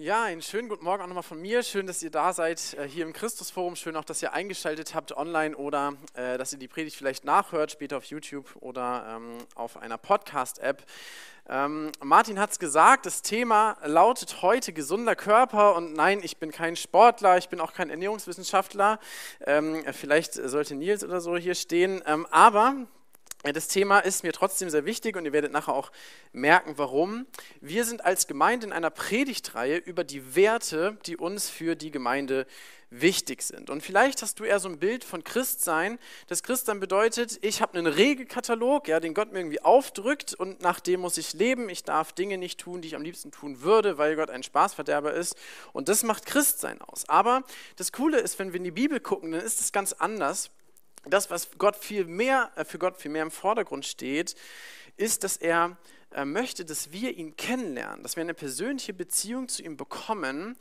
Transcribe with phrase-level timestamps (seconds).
[0.00, 1.62] Ja, einen schönen guten Morgen auch nochmal von mir.
[1.62, 3.76] Schön, dass ihr da seid äh, hier im Christusforum.
[3.76, 7.70] Schön auch, dass ihr eingeschaltet habt online oder äh, dass ihr die Predigt vielleicht nachhört,
[7.70, 10.86] später auf YouTube oder ähm, auf einer Podcast-App.
[11.50, 16.50] Ähm, Martin hat es gesagt, das Thema lautet heute gesunder Körper und nein, ich bin
[16.50, 19.00] kein Sportler, ich bin auch kein Ernährungswissenschaftler.
[19.44, 22.86] Ähm, vielleicht sollte Nils oder so hier stehen, ähm, aber
[23.42, 25.90] das Thema ist mir trotzdem sehr wichtig und ihr werdet nachher auch
[26.32, 27.26] merken, warum.
[27.60, 32.46] Wir sind als Gemeinde in einer Predigtreihe über die Werte, die uns für die Gemeinde
[32.90, 33.70] wichtig sind.
[33.70, 35.98] Und vielleicht hast du eher so ein Bild von Christsein.
[36.26, 40.80] Das Christsein bedeutet, ich habe einen Regelkatalog, ja, den Gott mir irgendwie aufdrückt und nach
[40.80, 41.68] dem muss ich leben.
[41.70, 45.14] Ich darf Dinge nicht tun, die ich am liebsten tun würde, weil Gott ein Spaßverderber
[45.14, 45.36] ist.
[45.72, 47.08] Und das macht Christsein aus.
[47.08, 47.44] Aber
[47.76, 50.50] das Coole ist, wenn wir in die Bibel gucken, dann ist es ganz anders
[51.04, 54.34] das, was Gott viel mehr, äh, für Gott viel mehr im Vordergrund steht,
[54.96, 55.76] ist, dass er
[56.12, 60.56] äh, möchte, dass wir ihn kennenlernen, dass wir eine persönliche Beziehung zu ihm bekommen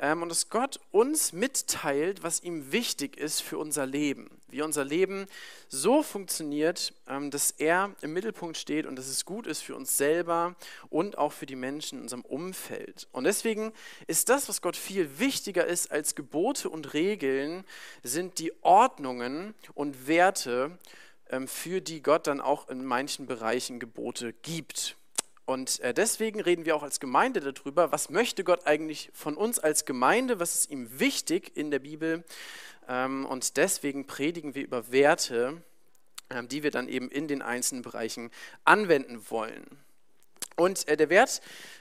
[0.00, 4.84] ähm, und dass Gott uns mitteilt, was ihm wichtig ist für unser Leben, wie unser
[4.84, 5.26] Leben
[5.68, 9.96] so funktioniert, ähm, dass er im Mittelpunkt steht und dass es gut ist für uns
[9.96, 10.54] selber
[10.88, 13.08] und auch für die Menschen in unserem Umfeld.
[13.12, 13.72] Und deswegen
[14.06, 17.64] ist das, was Gott viel wichtiger ist als Gebote und Regeln,
[18.04, 20.78] sind die Ordnungen und Werte,
[21.30, 24.96] ähm, für die Gott dann auch in manchen Bereichen Gebote gibt.
[25.46, 29.58] Und äh, deswegen reden wir auch als Gemeinde darüber, was möchte Gott eigentlich von uns
[29.58, 32.24] als Gemeinde, was ist ihm wichtig in der Bibel.
[32.88, 35.62] Ähm, und deswegen predigen wir über Werte,
[36.30, 38.30] ähm, die wir dann eben in den einzelnen Bereichen
[38.64, 39.83] anwenden wollen.
[40.56, 41.40] Und äh, der Wert,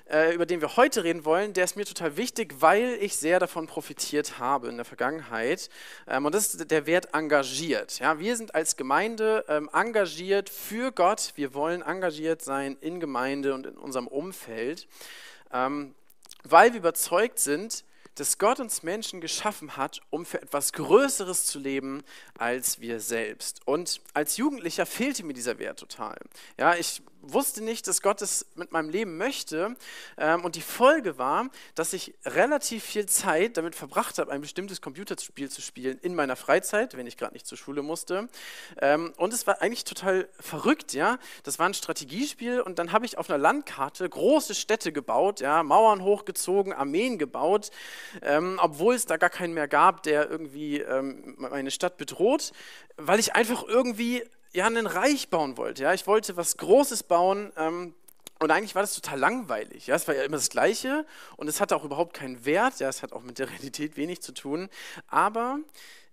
[0.09, 3.39] äh, über den wir heute reden wollen, der ist mir total wichtig, weil ich sehr
[3.39, 5.69] davon profitiert habe in der Vergangenheit.
[6.07, 7.99] Ähm, und das ist der Wert engagiert.
[7.99, 11.33] Ja, wir sind als Gemeinde ähm, engagiert für Gott.
[11.35, 14.87] Wir wollen engagiert sein in Gemeinde und in unserem Umfeld,
[15.51, 15.93] ähm,
[16.43, 17.85] weil wir überzeugt sind,
[18.15, 22.03] dass Gott uns Menschen geschaffen hat, um für etwas Größeres zu leben
[22.37, 23.61] als wir selbst.
[23.65, 26.17] Und als Jugendlicher fehlte mir dieser Wert total.
[26.59, 29.75] Ja, ich wusste nicht, dass Gott es mit meinem Leben möchte.
[30.17, 34.81] Ähm, und die Folge war, dass ich relativ viel Zeit damit verbracht habe, ein bestimmtes
[34.81, 38.27] Computerspiel zu spielen in meiner Freizeit, wenn ich gerade nicht zur Schule musste.
[38.81, 41.17] Ähm, und es war eigentlich total verrückt, ja.
[41.43, 45.63] Das war ein Strategiespiel und dann habe ich auf einer Landkarte große Städte gebaut, ja,
[45.63, 47.71] Mauern hochgezogen, Armeen gebaut,
[48.21, 50.83] ähm, obwohl es da gar keinen mehr gab, der irgendwie
[51.37, 52.51] meine Stadt bedroht,
[52.97, 55.83] weil ich einfach irgendwie ja, ein Reich bauen wollte.
[55.83, 55.93] Ja?
[55.93, 57.51] Ich wollte was Großes bauen.
[57.57, 57.95] Ähm,
[58.39, 59.87] und eigentlich war das total langweilig.
[59.87, 59.95] Ja?
[59.95, 61.05] Es war ja immer das Gleiche
[61.37, 62.79] und es hatte auch überhaupt keinen Wert.
[62.79, 62.89] Ja?
[62.89, 64.69] Es hat auch mit der Realität wenig zu tun.
[65.07, 65.59] Aber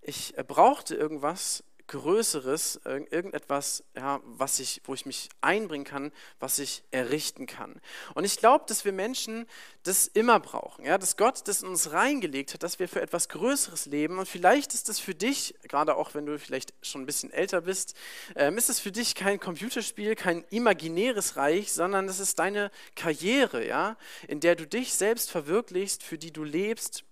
[0.01, 6.57] ich äh, brauchte irgendwas, Größeres, irgendetwas, ja, was ich, wo ich mich einbringen kann, was
[6.57, 7.81] ich errichten kann.
[8.13, 9.45] Und ich glaube, dass wir Menschen
[9.83, 13.27] das immer brauchen, ja, dass Gott das in uns reingelegt hat, dass wir für etwas
[13.27, 14.19] Größeres leben.
[14.19, 17.59] Und vielleicht ist das für dich, gerade auch wenn du vielleicht schon ein bisschen älter
[17.59, 17.93] bist,
[18.37, 23.67] ähm, ist es für dich kein Computerspiel, kein imaginäres Reich, sondern es ist deine Karriere,
[23.67, 23.97] ja,
[24.29, 27.03] in der du dich selbst verwirklichst, für die du lebst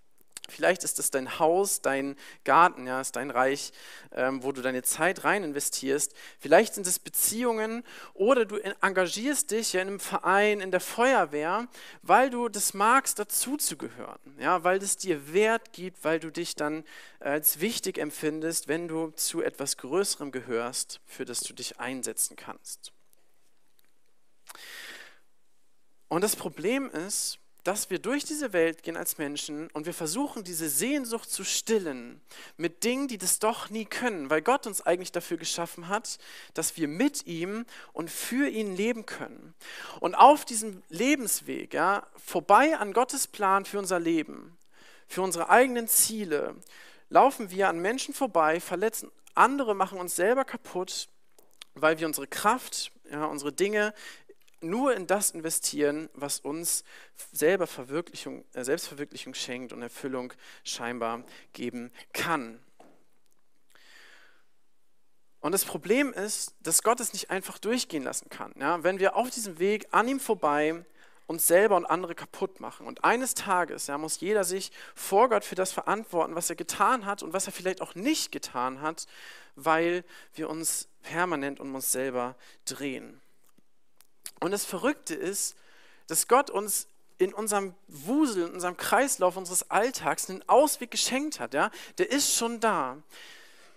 [0.50, 3.72] Vielleicht ist es dein Haus, dein Garten, ja, ist dein Reich,
[4.12, 6.14] ähm, wo du deine Zeit rein investierst.
[6.38, 7.82] Vielleicht sind es Beziehungen
[8.14, 11.68] oder du engagierst dich ja in einem Verein, in der Feuerwehr,
[12.02, 14.20] weil du das magst, dazuzugehören.
[14.38, 16.84] Ja, weil es dir Wert gibt, weil du dich dann
[17.18, 22.92] als wichtig empfindest, wenn du zu etwas Größerem gehörst, für das du dich einsetzen kannst.
[26.08, 30.44] Und das Problem ist, dass wir durch diese Welt gehen als Menschen und wir versuchen,
[30.44, 32.20] diese Sehnsucht zu stillen
[32.56, 36.18] mit Dingen, die das doch nie können, weil Gott uns eigentlich dafür geschaffen hat,
[36.54, 39.54] dass wir mit ihm und für ihn leben können.
[40.00, 44.56] Und auf diesem Lebensweg, ja, vorbei an Gottes Plan für unser Leben,
[45.06, 46.56] für unsere eigenen Ziele,
[47.08, 51.08] laufen wir an Menschen vorbei, verletzen andere, machen uns selber kaputt,
[51.74, 53.94] weil wir unsere Kraft, ja, unsere Dinge
[54.60, 56.84] nur in das investieren, was uns
[57.32, 60.32] selber Verwirklichung, äh, Selbstverwirklichung schenkt und Erfüllung
[60.64, 62.60] scheinbar geben kann.
[65.40, 68.52] Und das Problem ist, dass Gott es nicht einfach durchgehen lassen kann.
[68.58, 68.82] Ja?
[68.82, 70.84] Wenn wir auf diesem Weg an ihm vorbei
[71.30, 72.88] uns selber und andere kaputt machen.
[72.88, 77.06] Und eines Tages ja, muss jeder sich vor Gott für das verantworten, was er getan
[77.06, 79.06] hat und was er vielleicht auch nicht getan hat,
[79.54, 80.04] weil
[80.34, 82.34] wir uns permanent um uns selber
[82.64, 83.19] drehen.
[84.40, 85.54] Und das Verrückte ist,
[86.08, 86.88] dass Gott uns
[87.18, 91.52] in unserem Wusel, in unserem Kreislauf unseres Alltags einen Ausweg geschenkt hat.
[91.54, 91.70] Ja?
[91.98, 92.96] Der ist schon da.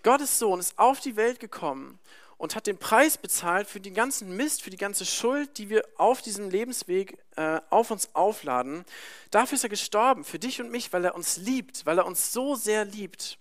[0.02, 1.98] Gottes Sohn ist auf die Welt gekommen
[2.38, 5.84] und hat den Preis bezahlt für den ganzen Mist, für die ganze Schuld, die wir
[5.96, 8.84] auf diesem Lebensweg äh, auf uns aufladen.
[9.30, 12.32] Dafür ist er gestorben, für dich und mich, weil er uns liebt, weil er uns
[12.32, 13.38] so sehr liebt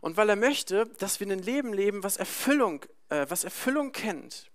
[0.00, 4.50] und weil er möchte, dass wir ein Leben leben, was Erfüllung, äh, was Erfüllung kennt.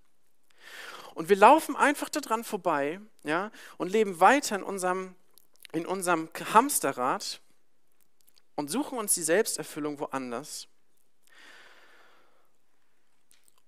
[1.14, 5.16] Und wir laufen einfach daran vorbei ja, und leben weiter in unserem,
[5.72, 7.42] in unserem Hamsterrad
[8.56, 10.68] und suchen uns die Selbsterfüllung woanders.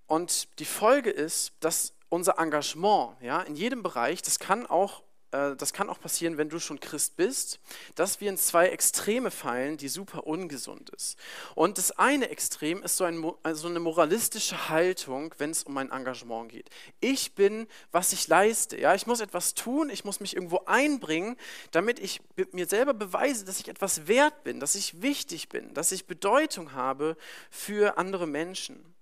[0.07, 5.03] Und die Folge ist, dass unser Engagement ja, in jedem Bereich, das kann auch
[5.33, 7.59] das kann auch passieren, wenn du schon Christ bist,
[7.95, 11.17] dass wir in zwei Extreme fallen, die super ungesund ist.
[11.55, 15.91] Und das eine Extrem ist so ein, also eine moralistische Haltung, wenn es um mein
[15.91, 16.69] Engagement geht.
[16.99, 18.79] Ich bin, was ich leiste.
[18.79, 21.35] Ja, ich muss etwas tun, ich muss mich irgendwo einbringen,
[21.71, 22.21] damit ich
[22.51, 26.73] mir selber beweise, dass ich etwas wert bin, dass ich wichtig bin, dass ich Bedeutung
[26.73, 27.17] habe
[27.49, 28.92] für andere Menschen.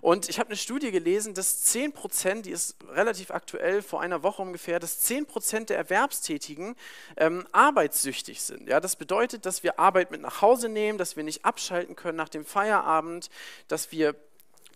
[0.00, 4.22] Und ich habe eine Studie gelesen, dass 10 Prozent, die ist relativ aktuell, vor einer
[4.22, 6.74] Woche ungefähr, dass 10 Prozent der Erwerbstätigen
[7.16, 8.68] ähm, arbeitssüchtig sind.
[8.68, 12.16] Ja, das bedeutet, dass wir Arbeit mit nach Hause nehmen, dass wir nicht abschalten können
[12.16, 13.30] nach dem Feierabend,
[13.68, 14.14] dass wir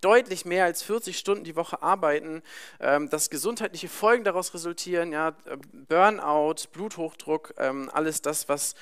[0.01, 2.43] deutlich mehr als 40 Stunden die Woche arbeiten,
[2.81, 5.37] ähm, dass gesundheitliche Folgen daraus resultieren, ja,
[5.89, 8.75] Burnout, Bluthochdruck, ähm, alles das, was,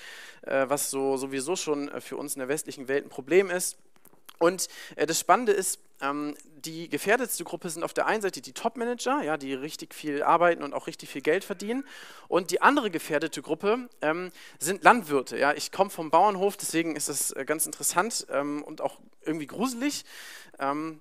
[0.43, 3.79] äh, was so sowieso schon äh, für uns in der westlichen Welt ein Problem ist.
[4.39, 8.53] Und äh, das Spannende ist, ähm, die gefährdetste Gruppe sind auf der einen Seite die
[8.53, 11.87] Top-Manager, ja, die richtig viel arbeiten und auch richtig viel Geld verdienen.
[12.29, 15.39] Und die andere gefährdete Gruppe ähm, sind Landwirte.
[15.39, 15.53] Ja.
[15.55, 20.05] Ich komme vom Bauernhof, deswegen ist das äh, ganz interessant ähm, und auch irgendwie gruselig.
[20.59, 21.01] Ähm,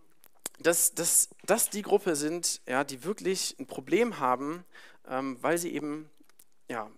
[0.60, 4.64] dass, dass das die Gruppe sind, ja, die wirklich ein Problem haben,
[5.10, 6.10] ähm, weil sie eben
[6.70, 6.90] ja,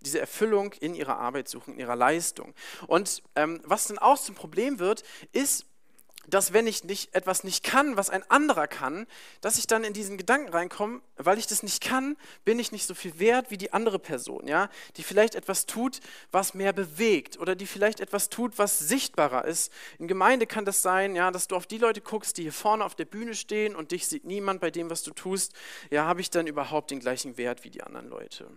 [0.00, 2.54] diese Erfüllung in ihrer Arbeit suchen, in ihrer Leistung.
[2.86, 5.02] Und ähm, was dann auch zum Problem wird,
[5.32, 5.66] ist,
[6.28, 9.06] dass wenn ich nicht, etwas nicht kann, was ein anderer kann,
[9.40, 12.86] dass ich dann in diesen Gedanken reinkomme, weil ich das nicht kann, bin ich nicht
[12.86, 17.38] so viel wert wie die andere Person, ja, die vielleicht etwas tut, was mehr bewegt
[17.38, 19.72] oder die vielleicht etwas tut, was sichtbarer ist.
[19.98, 22.84] In Gemeinde kann das sein, ja, dass du auf die Leute guckst, die hier vorne
[22.84, 25.52] auf der Bühne stehen und dich sieht niemand bei dem, was du tust.
[25.90, 28.48] Ja, habe ich dann überhaupt den gleichen Wert wie die anderen Leute?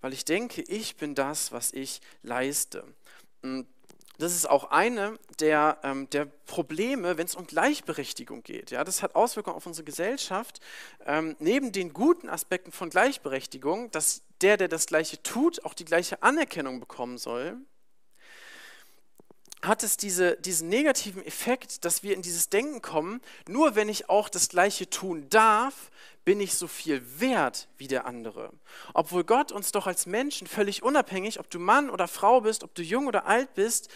[0.00, 2.84] Weil ich denke, ich bin das, was ich leiste.
[3.42, 3.66] Und
[4.18, 8.70] das ist auch eine der, ähm, der Probleme, wenn es um Gleichberechtigung geht.
[8.70, 10.60] Ja, das hat Auswirkungen auf unsere Gesellschaft.
[11.04, 15.84] Ähm, neben den guten Aspekten von Gleichberechtigung, dass der, der das Gleiche tut, auch die
[15.84, 17.58] gleiche Anerkennung bekommen soll,
[19.62, 24.08] hat es diese, diesen negativen Effekt, dass wir in dieses Denken kommen, nur wenn ich
[24.08, 25.90] auch das Gleiche tun darf,
[26.26, 28.52] bin ich so viel wert wie der andere.
[28.92, 32.74] Obwohl Gott uns doch als Menschen völlig unabhängig, ob du Mann oder Frau bist, ob
[32.74, 33.88] du jung oder alt bist,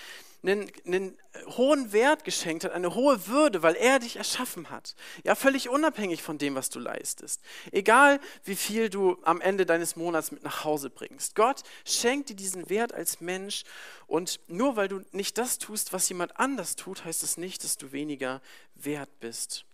[0.44, 1.18] einen, einen
[1.56, 4.94] hohen Wert geschenkt hat, eine hohe Würde, weil er dich erschaffen hat.
[5.24, 7.42] Ja, völlig unabhängig von dem, was du leistest.
[7.72, 11.34] Egal, wie viel du am Ende deines Monats mit nach Hause bringst.
[11.34, 13.64] Gott schenkt dir diesen Wert als Mensch
[14.06, 17.64] und nur weil du nicht das tust, was jemand anders tut, heißt es das nicht,
[17.64, 18.40] dass du weniger
[18.76, 19.66] wert bist.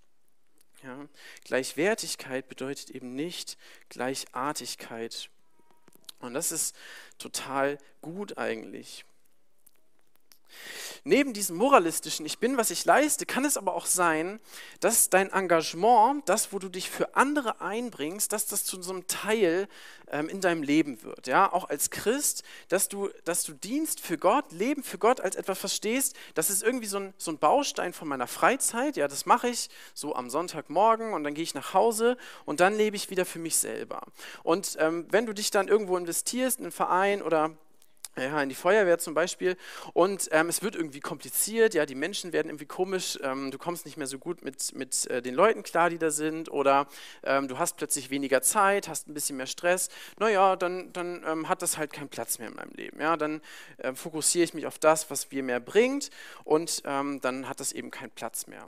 [0.83, 1.09] Ja,
[1.45, 3.57] Gleichwertigkeit bedeutet eben nicht
[3.89, 5.31] Gleichartigkeit.
[6.21, 6.77] Und das ist
[7.19, 9.05] total gut eigentlich.
[11.05, 14.41] Neben diesem moralistischen Ich bin, was ich leiste, kann es aber auch sein,
[14.81, 19.07] dass dein Engagement, das, wo du dich für andere einbringst, dass das zu so einem
[19.07, 19.69] Teil
[20.09, 21.27] ähm, in deinem Leben wird.
[21.27, 21.53] Ja?
[21.53, 25.59] Auch als Christ, dass du, dass du Dienst für Gott, Leben für Gott als etwas
[25.59, 28.97] verstehst, das ist irgendwie so ein, so ein Baustein von meiner Freizeit.
[28.97, 32.75] Ja, das mache ich so am Sonntagmorgen und dann gehe ich nach Hause und dann
[32.75, 34.03] lebe ich wieder für mich selber.
[34.43, 37.57] Und ähm, wenn du dich dann irgendwo investierst in einen Verein oder
[38.19, 39.57] ja, in die Feuerwehr zum Beispiel.
[39.93, 43.85] Und ähm, es wird irgendwie kompliziert, ja, die Menschen werden irgendwie komisch, ähm, du kommst
[43.85, 46.89] nicht mehr so gut mit, mit äh, den Leuten klar, die da sind, oder
[47.23, 49.89] ähm, du hast plötzlich weniger Zeit, hast ein bisschen mehr Stress.
[50.19, 53.01] Naja, dann, dann ähm, hat das halt keinen Platz mehr in meinem Leben.
[53.01, 53.41] Ja, dann
[53.79, 56.11] äh, fokussiere ich mich auf das, was mir mehr bringt,
[56.45, 58.67] und ähm, dann hat das eben keinen Platz mehr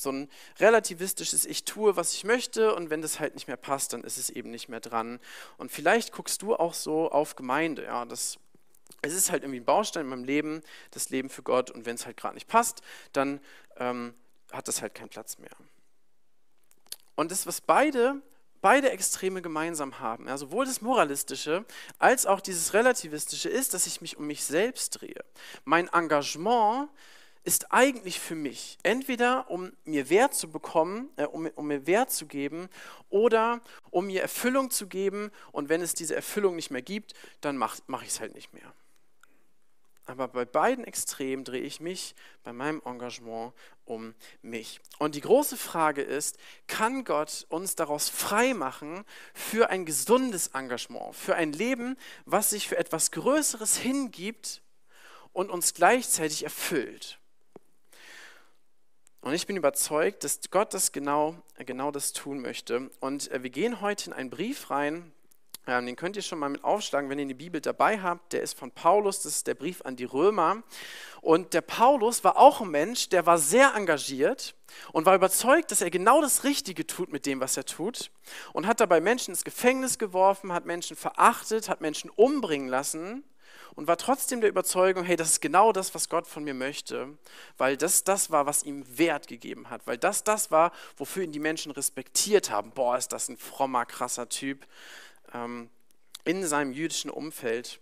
[0.00, 0.28] so ein
[0.58, 4.16] relativistisches Ich tue, was ich möchte und wenn das halt nicht mehr passt, dann ist
[4.16, 5.20] es eben nicht mehr dran.
[5.58, 8.38] Und vielleicht guckst du auch so auf Gemeinde, ja, das
[9.02, 11.70] es ist halt irgendwie ein Baustein in meinem Leben, das Leben für Gott.
[11.70, 13.40] Und wenn es halt gerade nicht passt, dann
[13.76, 14.14] ähm,
[14.52, 15.50] hat das halt keinen Platz mehr.
[17.14, 18.20] Und das, was beide,
[18.60, 21.64] beide Extreme gemeinsam haben, ja, sowohl das Moralistische
[21.98, 25.24] als auch dieses Relativistische, ist, dass ich mich um mich selbst drehe.
[25.64, 26.88] Mein Engagement
[27.42, 32.10] ist eigentlich für mich entweder, um mir Wert zu bekommen, äh, um, um, mir Wert
[32.10, 32.68] zu geben
[33.08, 35.30] oder um mir Erfüllung zu geben.
[35.52, 38.52] Und wenn es diese Erfüllung nicht mehr gibt, dann mache mach ich es halt nicht
[38.52, 38.74] mehr.
[40.10, 43.52] Aber bei beiden Extremen drehe ich mich bei meinem Engagement
[43.84, 44.80] um mich.
[44.98, 51.14] Und die große Frage ist, kann Gott uns daraus frei machen für ein gesundes Engagement,
[51.14, 54.62] für ein Leben, was sich für etwas Größeres hingibt
[55.32, 57.18] und uns gleichzeitig erfüllt?
[59.22, 62.90] Und ich bin überzeugt, dass Gott das genau, genau das tun möchte.
[63.00, 65.12] Und äh, wir gehen heute in einen Brief rein,
[65.78, 68.32] den könnt ihr schon mal mit aufschlagen, wenn ihr die Bibel dabei habt.
[68.32, 70.62] Der ist von Paulus, das ist der Brief an die Römer.
[71.20, 74.54] Und der Paulus war auch ein Mensch, der war sehr engagiert
[74.92, 78.10] und war überzeugt, dass er genau das Richtige tut mit dem, was er tut.
[78.52, 83.24] Und hat dabei Menschen ins Gefängnis geworfen, hat Menschen verachtet, hat Menschen umbringen lassen
[83.74, 87.16] und war trotzdem der Überzeugung, hey, das ist genau das, was Gott von mir möchte,
[87.56, 91.32] weil das das war, was ihm Wert gegeben hat, weil das das war, wofür ihn
[91.32, 92.72] die Menschen respektiert haben.
[92.72, 94.66] Boah, ist das ein frommer, krasser Typ
[95.34, 95.70] ähm,
[96.24, 97.80] in seinem jüdischen Umfeld.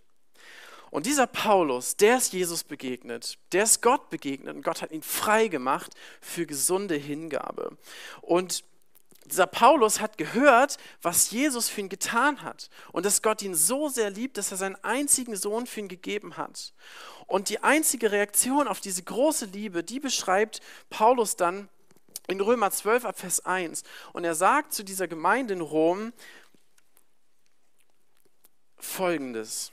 [0.91, 5.03] Und dieser Paulus, der ist Jesus begegnet, der ist Gott begegnet und Gott hat ihn
[5.03, 7.77] frei gemacht für gesunde Hingabe.
[8.21, 8.63] Und
[9.25, 13.87] dieser Paulus hat gehört, was Jesus für ihn getan hat und dass Gott ihn so
[13.87, 16.73] sehr liebt, dass er seinen einzigen Sohn für ihn gegeben hat.
[17.27, 21.69] Und die einzige Reaktion auf diese große Liebe, die beschreibt Paulus dann
[22.27, 23.83] in Römer 12 ab Vers 1.
[24.13, 26.11] Und er sagt zu dieser Gemeinde in Rom,
[28.79, 29.71] Folgendes.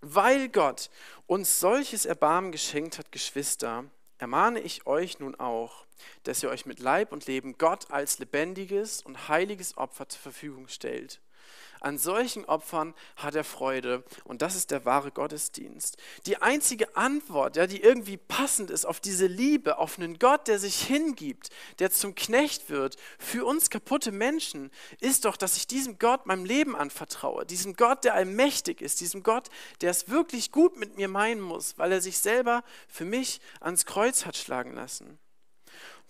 [0.00, 0.90] Weil Gott
[1.26, 3.84] uns solches Erbarmen geschenkt hat, Geschwister,
[4.18, 5.86] ermahne ich euch nun auch,
[6.24, 10.68] dass ihr euch mit Leib und Leben Gott als lebendiges und heiliges Opfer zur Verfügung
[10.68, 11.20] stellt.
[11.84, 15.98] An solchen Opfern hat er Freude und das ist der wahre Gottesdienst.
[16.24, 20.58] Die einzige Antwort, ja, die irgendwie passend ist auf diese Liebe, auf einen Gott, der
[20.58, 21.50] sich hingibt,
[21.80, 26.46] der zum Knecht wird für uns kaputte Menschen, ist doch, dass ich diesem Gott mein
[26.46, 29.50] Leben anvertraue, diesem Gott, der allmächtig ist, diesem Gott,
[29.82, 33.84] der es wirklich gut mit mir meinen muss, weil er sich selber für mich ans
[33.84, 35.18] Kreuz hat schlagen lassen.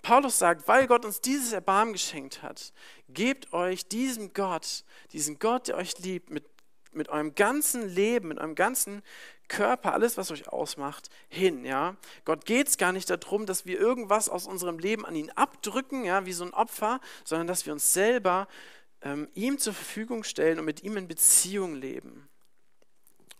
[0.04, 2.74] Paulus sagt, weil Gott uns dieses Erbarmen geschenkt hat,
[3.08, 6.44] gebt euch diesem Gott, diesem Gott, der euch liebt, mit,
[6.92, 9.02] mit eurem ganzen Leben, mit eurem ganzen
[9.48, 11.64] Körper, alles, was euch ausmacht, hin.
[11.64, 11.96] Ja?
[12.26, 16.04] Gott geht es gar nicht darum, dass wir irgendwas aus unserem Leben an ihn abdrücken,
[16.04, 18.46] ja, wie so ein Opfer, sondern dass wir uns selber
[19.00, 22.28] ähm, ihm zur Verfügung stellen und mit ihm in Beziehung leben.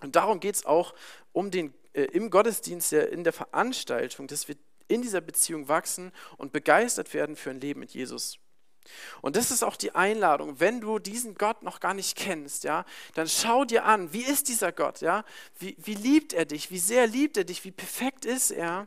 [0.01, 0.95] Und darum geht es auch
[1.33, 4.57] um den, äh, im Gottesdienst, in der Veranstaltung, dass wir
[4.95, 8.39] in dieser Beziehung wachsen und begeistert werden für ein Leben mit Jesus.
[9.23, 12.85] Und das ist auch die Einladung, wenn du diesen Gott noch gar nicht kennst, ja,
[13.15, 15.25] dann schau dir an, wie ist dieser Gott, ja?
[15.59, 16.71] Wie, wie liebt er dich?
[16.71, 17.65] Wie sehr liebt er dich?
[17.65, 18.87] Wie perfekt ist er?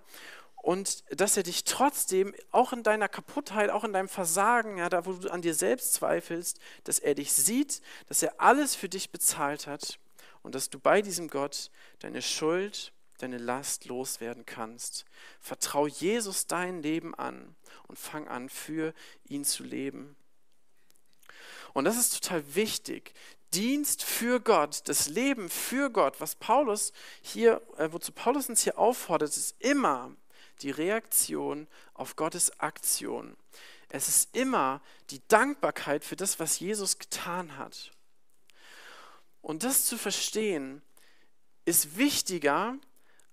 [0.58, 5.06] Und dass er dich trotzdem, auch in deiner Kaputtheit, auch in deinem Versagen, ja, da
[5.06, 9.12] wo du an dir selbst zweifelst, dass er dich sieht, dass er alles für dich
[9.12, 9.98] bezahlt hat
[10.44, 15.06] und dass du bei diesem Gott deine Schuld deine Last loswerden kannst.
[15.40, 17.56] Vertrau Jesus dein Leben an
[17.88, 18.94] und fang an, für
[19.26, 20.16] ihn zu leben.
[21.74, 23.14] Und das ist total wichtig.
[23.54, 28.78] Dienst für Gott, das Leben für Gott, was Paulus hier, äh, wozu Paulus uns hier
[28.78, 30.16] auffordert, ist immer
[30.62, 33.38] die Reaktion auf Gottes Aktion.
[33.90, 34.82] Es ist immer
[35.12, 37.92] die Dankbarkeit für das, was Jesus getan hat.
[39.42, 40.82] Und das zu verstehen,
[41.64, 42.78] ist wichtiger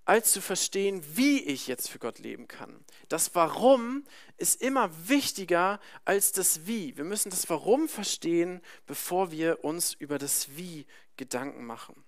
[0.05, 2.85] als zu verstehen, wie ich jetzt für Gott leben kann.
[3.09, 4.05] Das Warum
[4.37, 6.95] ist immer wichtiger als das Wie.
[6.95, 10.85] Wir müssen das Warum verstehen, bevor wir uns über das Wie
[11.17, 12.04] Gedanken machen.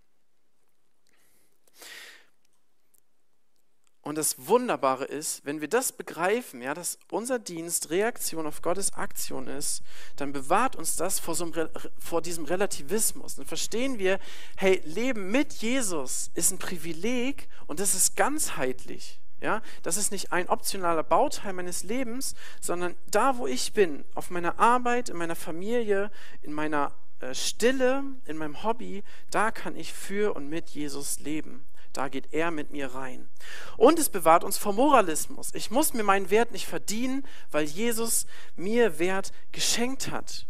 [4.08, 8.94] Und das Wunderbare ist, wenn wir das begreifen, ja, dass unser Dienst Reaktion auf Gottes
[8.94, 9.84] Aktion ist,
[10.16, 11.68] dann bewahrt uns das vor, so einem,
[12.00, 13.36] vor diesem Relativismus.
[13.36, 14.20] Dann verstehen wir,
[14.56, 19.20] hey, Leben mit Jesus ist ein Privileg und das ist ganzheitlich.
[19.42, 24.30] Ja, das ist nicht ein optionaler Bauteil meines Lebens, sondern da, wo ich bin, auf
[24.30, 26.12] meiner Arbeit, in meiner Familie,
[26.42, 31.66] in meiner äh, Stille, in meinem Hobby, da kann ich für und mit Jesus leben.
[31.98, 33.28] Da geht er mit mir rein.
[33.76, 35.50] Und es bewahrt uns vor Moralismus.
[35.56, 40.46] Ich muss mir meinen Wert nicht verdienen, weil Jesus mir Wert geschenkt hat.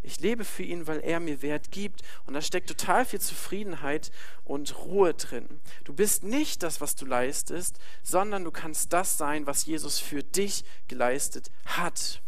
[0.00, 2.00] Ich lebe für ihn, weil er mir Wert gibt.
[2.24, 4.10] Und da steckt total viel Zufriedenheit
[4.44, 5.60] und Ruhe drin.
[5.84, 10.22] Du bist nicht das, was du leistest, sondern du kannst das sein, was Jesus für
[10.22, 12.22] dich geleistet hat.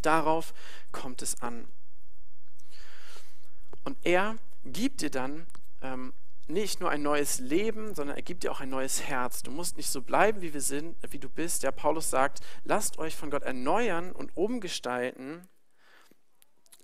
[0.00, 0.54] Darauf
[0.92, 1.68] kommt es an.
[3.84, 5.46] Und er gibt dir dann
[5.82, 6.14] ähm,
[6.48, 9.42] nicht nur ein neues Leben, sondern er gibt dir auch ein neues Herz.
[9.42, 11.62] Du musst nicht so bleiben, wie wir sind, wie du bist.
[11.62, 15.48] Ja, Paulus sagt, lasst euch von Gott erneuern und umgestalten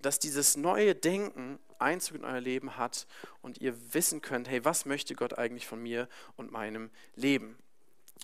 [0.03, 3.07] dass dieses neue Denken Einzug in euer Leben hat
[3.41, 7.57] und ihr wissen könnt, hey, was möchte Gott eigentlich von mir und meinem Leben?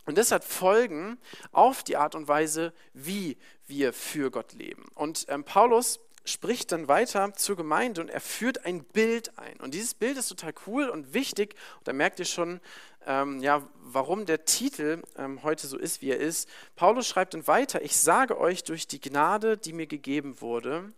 [0.06, 1.18] Und das hat Folgen
[1.52, 4.86] auf die Art und Weise, wie wir für Gott leben.
[4.94, 9.58] Und ähm, Paulus spricht dann weiter zur Gemeinde und er führt ein Bild ein.
[9.60, 11.54] Und dieses Bild ist total cool und wichtig.
[11.78, 12.60] Und da merkt ihr schon,
[13.06, 16.48] ähm, ja, warum der Titel ähm, heute so ist, wie er ist.
[16.76, 20.92] Paulus schreibt dann weiter, ich sage euch durch die Gnade, die mir gegeben wurde,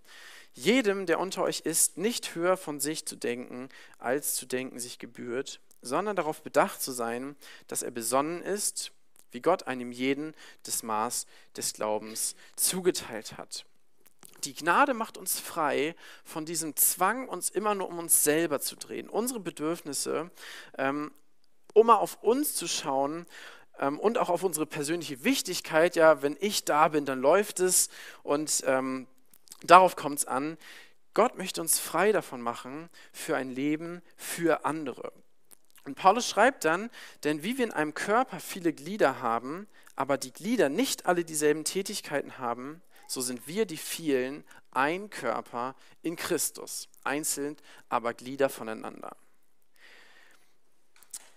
[0.54, 3.68] jedem, der unter euch ist, nicht höher von sich zu denken,
[3.98, 7.36] als zu denken sich gebührt, sondern darauf bedacht zu sein,
[7.68, 8.92] dass er besonnen ist,
[9.32, 13.66] wie Gott einem jeden das Maß des Glaubens zugeteilt hat.
[14.46, 18.76] Die Gnade macht uns frei von diesem Zwang, uns immer nur um uns selber zu
[18.76, 20.30] drehen, unsere Bedürfnisse,
[20.78, 21.12] ähm,
[21.74, 23.26] um mal auf uns zu schauen
[23.78, 25.96] ähm, und auch auf unsere persönliche Wichtigkeit.
[25.96, 27.90] Ja, wenn ich da bin, dann läuft es
[28.22, 29.06] und ähm,
[29.62, 30.58] Darauf kommt es an.
[31.14, 35.12] Gott möchte uns frei davon machen für ein Leben für andere.
[35.84, 36.90] Und Paulus schreibt dann,
[37.24, 41.64] denn wie wir in einem Körper viele Glieder haben, aber die Glieder nicht alle dieselben
[41.64, 47.56] Tätigkeiten haben, so sind wir die vielen ein Körper in Christus, einzeln
[47.88, 49.16] aber Glieder voneinander.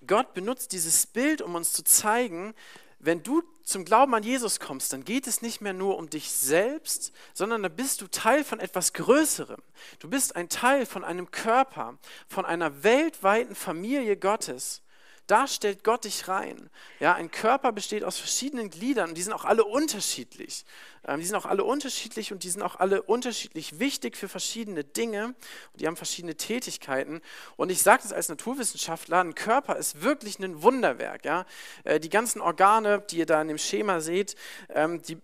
[0.05, 2.53] Gott benutzt dieses Bild, um uns zu zeigen,
[2.99, 6.31] wenn du zum Glauben an Jesus kommst, dann geht es nicht mehr nur um dich
[6.31, 9.61] selbst, sondern dann bist du Teil von etwas Größerem.
[9.99, 11.97] Du bist ein Teil von einem Körper,
[12.27, 14.81] von einer weltweiten Familie Gottes.
[15.29, 16.71] Da stellt Gott dich rein.
[16.99, 20.65] Ja, ein Körper besteht aus verschiedenen Gliedern und die sind auch alle unterschiedlich.
[21.07, 24.83] Ähm, die sind auch alle unterschiedlich und die sind auch alle unterschiedlich wichtig für verschiedene
[24.83, 25.25] Dinge.
[25.25, 27.21] Und die haben verschiedene Tätigkeiten.
[27.57, 31.23] Und ich sage das als Naturwissenschaftler, ein Körper ist wirklich ein Wunderwerk.
[31.25, 31.45] Ja?
[31.83, 34.35] Äh, die ganzen Organe, die ihr da in dem Schema seht,
[34.73, 35.19] ähm, die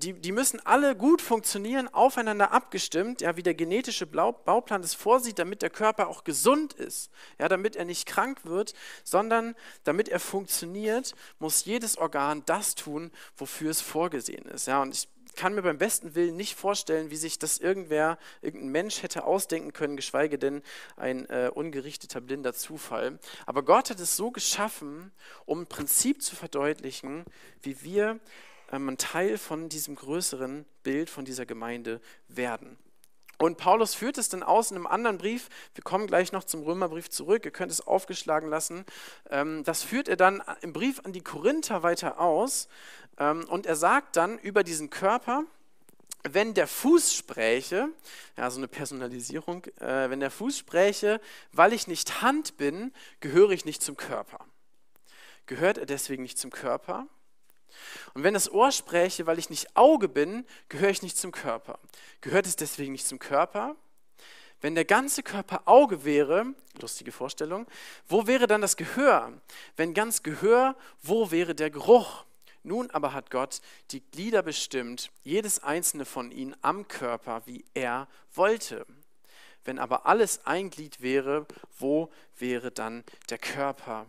[0.00, 5.38] die, die müssen alle gut funktionieren, aufeinander abgestimmt, ja, wie der genetische Bauplan es vorsieht,
[5.38, 7.10] damit der Körper auch gesund ist.
[7.38, 9.54] Ja, damit er nicht krank wird, sondern
[9.84, 14.66] damit er funktioniert, muss jedes Organ das tun, wofür es vorgesehen ist.
[14.66, 18.70] Ja, und ich kann mir beim besten Willen nicht vorstellen, wie sich das irgendwer, irgendein
[18.70, 20.62] Mensch hätte ausdenken können, geschweige denn
[20.96, 23.18] ein äh, ungerichteter blinder Zufall.
[23.46, 25.12] Aber Gott hat es so geschaffen,
[25.46, 27.24] um ein Prinzip zu verdeutlichen,
[27.62, 28.18] wie wir
[28.70, 32.78] ein Teil von diesem größeren Bild von dieser Gemeinde werden.
[33.38, 35.48] Und Paulus führt es dann aus in einem anderen Brief.
[35.74, 37.46] Wir kommen gleich noch zum Römerbrief zurück.
[37.46, 38.84] Ihr könnt es aufgeschlagen lassen.
[39.30, 42.68] Ähm, das führt er dann im Brief an die Korinther weiter aus.
[43.18, 45.44] Ähm, und er sagt dann über diesen Körper,
[46.28, 47.88] wenn der Fuß spräche,
[48.36, 51.18] ja, so eine Personalisierung, äh, wenn der Fuß spräche,
[51.52, 54.44] weil ich nicht Hand bin, gehöre ich nicht zum Körper.
[55.46, 57.06] Gehört er deswegen nicht zum Körper?
[58.14, 61.78] Und wenn das Ohr spräche, weil ich nicht Auge bin, gehöre ich nicht zum Körper.
[62.20, 63.76] Gehört es deswegen nicht zum Körper?
[64.60, 67.66] Wenn der ganze Körper Auge wäre, lustige Vorstellung,
[68.08, 69.32] wo wäre dann das Gehör?
[69.76, 72.24] Wenn ganz Gehör, wo wäre der Geruch?
[72.62, 78.06] Nun aber hat Gott die Glieder bestimmt, jedes einzelne von ihnen am Körper, wie er
[78.34, 78.86] wollte.
[79.64, 81.46] Wenn aber alles ein Glied wäre,
[81.78, 84.06] wo wäre dann der Körper?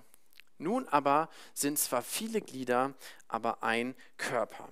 [0.61, 2.93] Nun aber sind zwar viele Glieder,
[3.27, 4.69] aber ein Körper.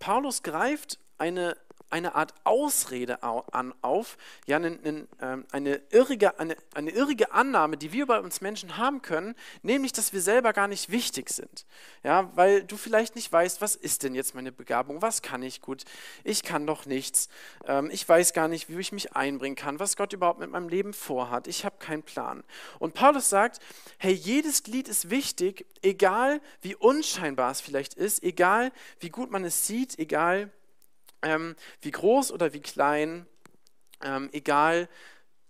[0.00, 1.56] Paulus greift eine
[1.92, 8.06] eine Art Ausrede auf, ja, eine, ähm, eine, irrige, eine, eine irrige Annahme, die wir
[8.06, 11.66] bei uns Menschen haben können, nämlich, dass wir selber gar nicht wichtig sind.
[12.02, 15.60] Ja, weil du vielleicht nicht weißt, was ist denn jetzt meine Begabung, was kann ich
[15.60, 15.84] gut,
[16.24, 17.28] ich kann doch nichts,
[17.66, 20.68] ähm, ich weiß gar nicht, wie ich mich einbringen kann, was Gott überhaupt mit meinem
[20.68, 22.42] Leben vorhat, ich habe keinen Plan.
[22.78, 23.60] Und Paulus sagt,
[23.98, 29.44] hey, jedes Glied ist wichtig, egal wie unscheinbar es vielleicht ist, egal wie gut man
[29.44, 30.50] es sieht, egal
[31.22, 33.26] ähm, wie groß oder wie klein,
[34.02, 34.88] ähm, egal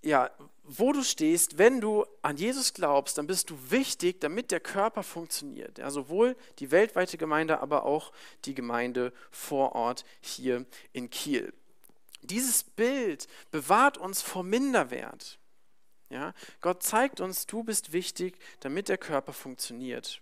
[0.03, 0.31] ja,
[0.65, 5.03] wo du stehst, wenn du an Jesus glaubst, dann bist du wichtig, damit der Körper
[5.03, 5.79] funktioniert.
[5.79, 8.13] Ja, sowohl die weltweite Gemeinde, aber auch
[8.45, 11.53] die Gemeinde vor Ort hier in Kiel.
[12.23, 15.39] Dieses Bild bewahrt uns vor Minderwert.
[16.11, 20.22] Ja, Gott zeigt uns, du bist wichtig, damit der Körper funktioniert.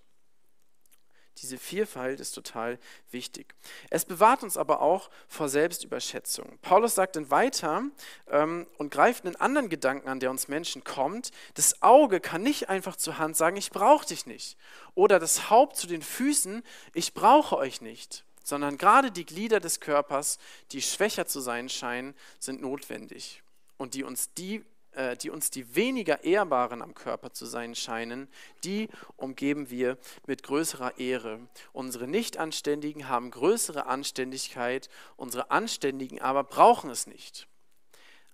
[1.43, 2.79] Diese Vielfalt ist total
[3.11, 3.55] wichtig.
[3.89, 6.59] Es bewahrt uns aber auch vor Selbstüberschätzung.
[6.61, 7.83] Paulus sagt dann weiter
[8.29, 11.31] ähm, und greift einen anderen Gedanken an, der uns Menschen kommt.
[11.55, 14.59] Das Auge kann nicht einfach zur Hand sagen, ich brauche dich nicht.
[14.95, 18.25] Oder das Haupt zu den Füßen, ich brauche euch nicht.
[18.45, 20.39] Sondern gerade die Glieder des Körpers,
[20.73, 23.43] die schwächer zu sein scheinen, sind notwendig.
[23.79, 28.29] Und die uns die äh, die uns die weniger ehrbaren am Körper zu sein scheinen,
[28.65, 31.41] die umgeben wir mit größerer Ehre.
[31.73, 37.47] Unsere Nichtanständigen haben größere Anständigkeit, unsere Anständigen aber brauchen es nicht.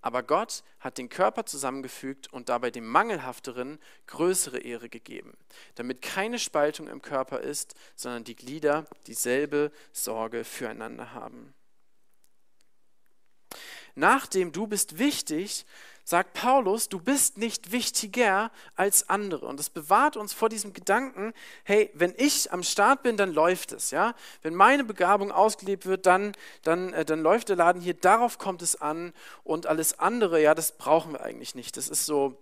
[0.06, 5.36] Aber Gott hat den Körper zusammengefügt und dabei dem Mangelhafteren größere Ehre gegeben,
[5.74, 11.54] damit keine Spaltung im Körper ist, sondern die Glieder dieselbe Sorge füreinander haben.
[13.96, 15.66] Nachdem du bist wichtig,
[16.04, 19.46] sagt Paulus, du bist nicht wichtiger als andere.
[19.46, 21.32] Und das bewahrt uns vor diesem Gedanken,
[21.64, 23.90] hey, wenn ich am Start bin, dann läuft es.
[23.90, 24.14] Ja?
[24.42, 26.32] Wenn meine Begabung ausgelebt wird, dann,
[26.62, 29.12] dann, äh, dann läuft der Laden hier, darauf kommt es an.
[29.42, 31.76] Und alles andere, ja, das brauchen wir eigentlich nicht.
[31.76, 32.36] Das ist so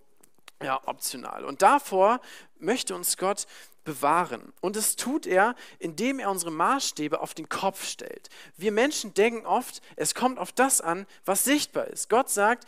[0.63, 1.45] ja, optional.
[1.45, 2.21] Und davor
[2.59, 3.45] möchte uns Gott
[3.85, 4.51] bewahren.
[4.59, 8.29] Und das tut er, indem er unsere Maßstäbe auf den Kopf stellt.
[8.57, 12.09] Wir Menschen denken oft, es kommt auf das an, was sichtbar ist.
[12.09, 12.65] Gott sagt,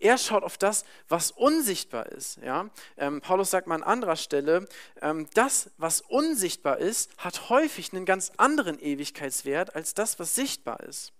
[0.00, 2.38] er schaut auf das, was unsichtbar ist.
[2.38, 2.70] Ja?
[2.96, 4.66] Ähm, Paulus sagt mal an anderer Stelle,
[5.02, 10.80] ähm, das, was unsichtbar ist, hat häufig einen ganz anderen Ewigkeitswert als das, was sichtbar
[10.80, 11.13] ist.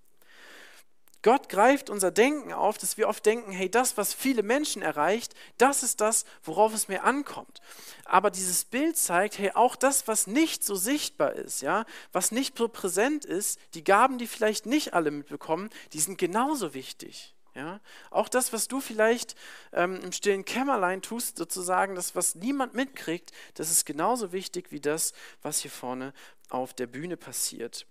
[1.25, 5.35] Gott greift unser Denken auf, dass wir oft denken, hey, das, was viele Menschen erreicht,
[5.57, 7.63] das ist das, worauf es mir ankommt.
[8.05, 12.59] Aber dieses Bild zeigt, hey, auch das, was nicht so sichtbar ist, ja, was nicht
[12.59, 17.35] so präsent ist, die Gaben, die vielleicht nicht alle mitbekommen, die sind genauso wichtig.
[17.55, 17.81] Ja?
[18.11, 19.35] Auch das, was du vielleicht
[19.73, 24.81] ähm, im stillen Kämmerlein tust, sozusagen, das, was niemand mitkriegt, das ist genauso wichtig wie
[24.81, 26.13] das, was hier vorne
[26.51, 27.87] auf der Bühne passiert.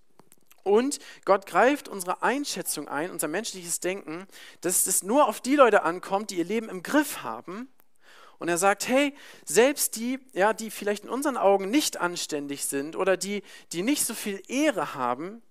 [0.64, 4.26] Und Gott greift unsere Einschätzung ein, unser menschliches Denken,
[4.62, 7.70] dass es nur auf die Leute ankommt, die ihr Leben im Griff haben.
[8.40, 9.14] Und er sagt, hey,
[9.46, 14.06] selbst die, ja, die vielleicht in unseren Augen nicht anständig sind oder die, die nicht
[14.06, 15.42] so viel Ehre haben,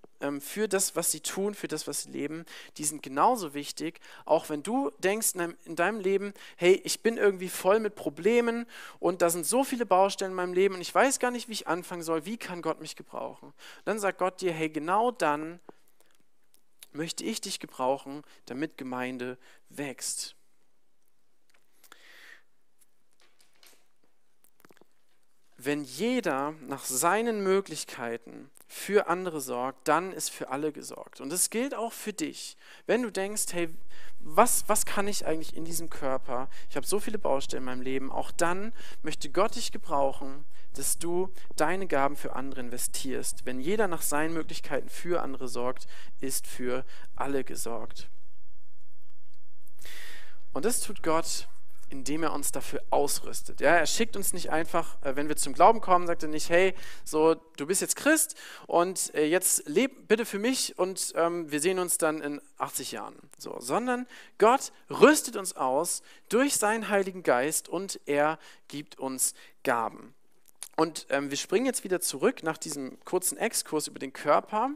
[0.41, 2.45] für das, was sie tun, für das, was sie leben,
[2.77, 4.01] die sind genauso wichtig.
[4.25, 5.33] Auch wenn du denkst
[5.65, 8.67] in deinem Leben, hey, ich bin irgendwie voll mit Problemen
[8.99, 11.53] und da sind so viele Baustellen in meinem Leben und ich weiß gar nicht, wie
[11.53, 13.53] ich anfangen soll, wie kann Gott mich gebrauchen?
[13.85, 15.61] Dann sagt Gott dir, hey, genau dann
[16.93, 19.39] möchte ich dich gebrauchen, damit Gemeinde
[19.71, 20.37] wächst.
[25.57, 31.21] Wenn jeder nach seinen Möglichkeiten für andere sorgt, dann ist für alle gesorgt.
[31.21, 32.57] Und das gilt auch für dich.
[32.87, 33.69] Wenn du denkst, hey,
[34.19, 36.49] was, was kann ich eigentlich in diesem Körper?
[36.71, 38.11] Ich habe so viele Baustellen in meinem Leben.
[38.11, 43.45] Auch dann möchte Gott dich gebrauchen, dass du deine Gaben für andere investierst.
[43.45, 45.87] Wenn jeder nach seinen Möglichkeiten für andere sorgt,
[46.21, 48.09] ist für alle gesorgt.
[50.55, 51.47] Und das tut Gott
[51.93, 53.61] indem er uns dafür ausrüstet.
[53.61, 56.49] Ja, er schickt uns nicht einfach, äh, wenn wir zum Glauben kommen, sagt er nicht,
[56.49, 56.75] hey,
[57.05, 58.35] so, du bist jetzt Christ
[58.67, 62.93] und äh, jetzt leb bitte für mich und ähm, wir sehen uns dann in 80
[62.93, 63.17] Jahren.
[63.37, 64.07] So, sondern
[64.39, 70.15] Gott rüstet uns aus durch seinen Heiligen Geist und er gibt uns Gaben.
[70.77, 74.71] Und ähm, wir springen jetzt wieder zurück nach diesem kurzen Exkurs über den Körper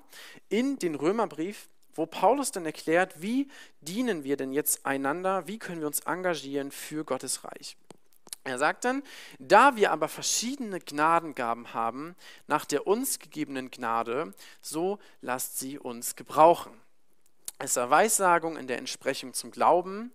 [0.50, 3.48] in den Römerbrief wo Paulus dann erklärt, wie
[3.80, 7.76] dienen wir denn jetzt einander, wie können wir uns engagieren für Gottes Reich.
[8.44, 9.02] Er sagt dann,
[9.40, 12.14] da wir aber verschiedene Gnadengaben haben,
[12.46, 16.72] nach der uns gegebenen Gnade, so lasst sie uns gebrauchen.
[17.58, 20.12] Es sei Weissagung in der Entsprechung zum Glauben,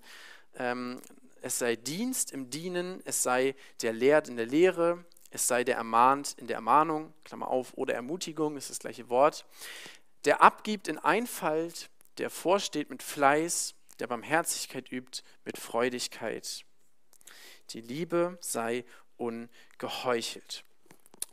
[0.56, 1.02] ähm,
[1.42, 5.76] es sei Dienst im Dienen, es sei der Lehrt in der Lehre, es sei der
[5.76, 9.46] Ermahnt in der Ermahnung, Klammer auf, oder Ermutigung, ist das gleiche Wort
[10.26, 16.66] der abgibt in Einfalt, der vorsteht mit Fleiß, der Barmherzigkeit übt mit Freudigkeit.
[17.72, 18.86] Die Liebe sei
[19.18, 20.64] ungeheuchelt.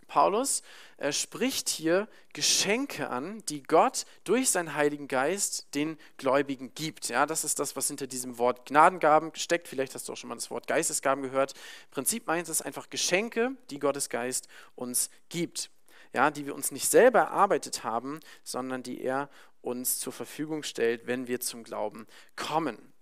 [0.06, 0.62] Paulus
[1.00, 7.08] er spricht hier Geschenke an, die Gott durch seinen Heiligen Geist den Gläubigen gibt.
[7.08, 9.68] Ja, das ist das, was hinter diesem Wort Gnadengaben steckt.
[9.68, 11.52] Vielleicht hast du auch schon mal das Wort Geistesgaben gehört.
[11.52, 15.70] Im Prinzip meint es einfach Geschenke, die Gottes Geist uns gibt
[16.12, 19.28] ja, die wir uns nicht selber erarbeitet haben, sondern die er
[19.60, 22.92] uns zur Verfügung stellt, wenn wir zum Glauben kommen.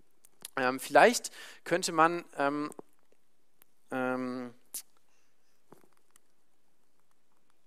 [0.57, 1.31] Ähm, vielleicht
[1.65, 2.71] könnte man ähm,
[3.91, 4.55] ähm,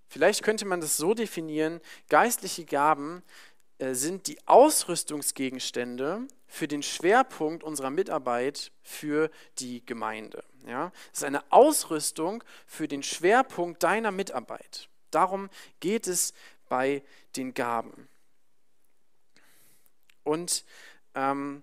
[0.08, 3.22] vielleicht könnte man das so definieren: Geistliche Gaben
[3.78, 10.44] äh, sind die Ausrüstungsgegenstände für den Schwerpunkt unserer Mitarbeit für die Gemeinde.
[10.66, 10.92] Ja?
[11.12, 14.88] Es ist eine Ausrüstung für den Schwerpunkt deiner Mitarbeit.
[15.10, 16.34] Darum geht es
[16.68, 17.02] bei
[17.36, 18.08] den Gaben.
[20.22, 20.64] Und
[21.14, 21.62] ähm,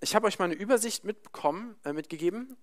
[0.00, 2.56] ich habe euch mal eine Übersicht mitbekommen, äh, mitgegeben.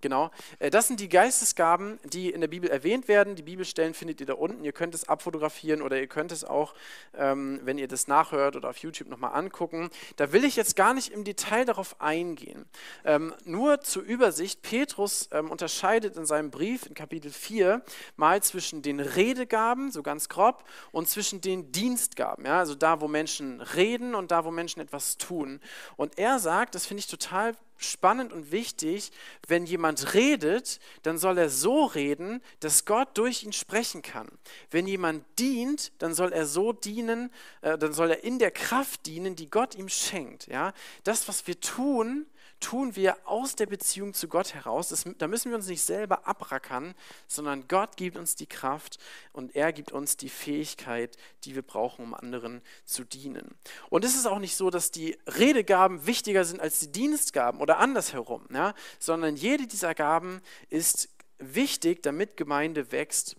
[0.00, 0.30] Genau.
[0.58, 3.36] Äh, das sind die Geistesgaben, die in der Bibel erwähnt werden.
[3.36, 4.64] Die Bibelstellen findet ihr da unten.
[4.64, 6.74] Ihr könnt es abfotografieren oder ihr könnt es auch,
[7.16, 9.90] ähm, wenn ihr das nachhört oder auf YouTube nochmal angucken.
[10.16, 12.66] Da will ich jetzt gar nicht im Detail darauf eingehen.
[13.04, 14.62] Ähm, nur zur Übersicht.
[14.62, 17.82] Petrus ähm, unterscheidet in seinem Brief in Kapitel 4
[18.16, 22.46] mal zwischen den Redegaben, so ganz grob, und zwischen den Dienstgaben.
[22.46, 25.60] Also da, wo Menschen reden und da, wo Menschen etwas tun.
[25.96, 29.10] Und er sagt, das finde ich total spannend und wichtig,
[29.48, 34.28] wenn jemand redet, dann soll er so reden, dass Gott durch ihn sprechen kann.
[34.70, 37.30] Wenn jemand dient, dann soll er so dienen,
[37.62, 40.46] äh, dann soll er in der Kraft dienen, die Gott ihm schenkt.
[40.46, 40.72] Ja?
[41.02, 42.26] Das, was wir tun,
[42.64, 44.88] tun wir aus der Beziehung zu Gott heraus.
[44.88, 46.94] Das, da müssen wir uns nicht selber abrackern,
[47.26, 48.98] sondern Gott gibt uns die Kraft
[49.34, 53.54] und er gibt uns die Fähigkeit, die wir brauchen, um anderen zu dienen.
[53.90, 57.78] Und es ist auch nicht so, dass die Redegaben wichtiger sind als die Dienstgaben oder
[57.80, 58.72] andersherum, ja?
[58.98, 63.36] sondern jede dieser Gaben ist wichtig, damit Gemeinde wächst.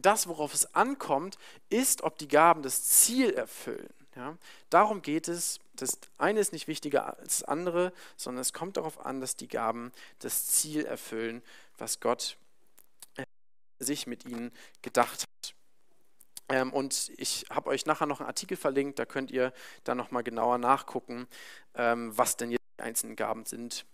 [0.00, 1.36] Das, worauf es ankommt,
[1.68, 3.92] ist, ob die Gaben das Ziel erfüllen.
[4.16, 4.38] Ja?
[4.70, 5.60] Darum geht es.
[5.76, 9.48] Das eine ist nicht wichtiger als das andere, sondern es kommt darauf an, dass die
[9.48, 11.42] Gaben das Ziel erfüllen,
[11.78, 12.36] was Gott
[13.16, 13.24] äh,
[13.78, 15.54] sich mit ihnen gedacht hat.
[16.48, 20.22] Ähm, und ich habe euch nachher noch einen Artikel verlinkt, da könnt ihr dann nochmal
[20.22, 21.26] genauer nachgucken,
[21.74, 23.84] ähm, was denn jetzt die einzelnen Gaben sind.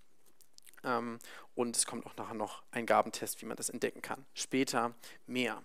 [0.84, 1.18] Ähm,
[1.54, 4.26] und es kommt auch nachher noch ein Gabentest, wie man das entdecken kann.
[4.34, 4.94] Später
[5.26, 5.62] mehr.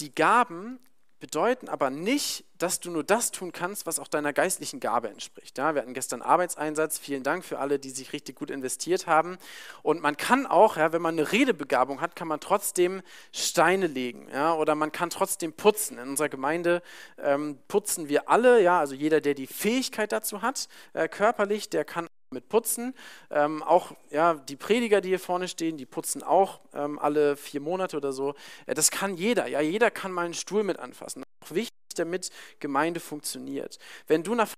[0.00, 0.80] Die Gaben
[1.20, 5.58] bedeuten aber nicht, dass du nur das tun kannst, was auch deiner geistlichen Gabe entspricht.
[5.58, 6.98] Ja, wir hatten gestern Arbeitseinsatz.
[6.98, 9.38] Vielen Dank für alle, die sich richtig gut investiert haben.
[9.82, 13.02] Und man kann auch, ja, wenn man eine Redebegabung hat, kann man trotzdem
[13.32, 14.28] Steine legen.
[14.32, 15.98] Ja, oder man kann trotzdem putzen.
[15.98, 16.82] In unserer Gemeinde
[17.18, 18.60] ähm, putzen wir alle.
[18.62, 22.94] Ja, also jeder, der die Fähigkeit dazu hat, äh, körperlich, der kann mit putzen.
[23.30, 27.60] Ähm, auch ja, die Prediger, die hier vorne stehen, die putzen auch ähm, alle vier
[27.60, 28.34] Monate oder so.
[28.66, 29.46] Äh, das kann jeder.
[29.46, 31.24] Ja, jeder kann mal einen Stuhl mit anfassen.
[31.44, 33.78] Auch wichtig, damit Gemeinde funktioniert.
[34.06, 34.48] Wenn du nach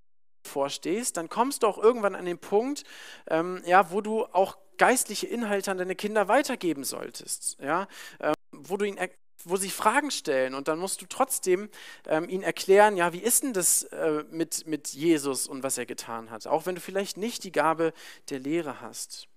[0.46, 2.84] vorstehst, dann kommst du auch irgendwann an den Punkt,
[3.28, 7.58] ähm, ja, wo du auch geistliche Inhalte an deine Kinder weitergeben solltest.
[7.60, 7.86] Ja,
[8.20, 8.98] ähm, wo du ihnen
[9.44, 11.68] wo sie Fragen stellen und dann musst du trotzdem
[12.06, 15.86] ähm, ihnen erklären, ja, wie ist denn das äh, mit, mit Jesus und was er
[15.86, 17.92] getan hat, auch wenn du vielleicht nicht die Gabe
[18.28, 19.28] der Lehre hast.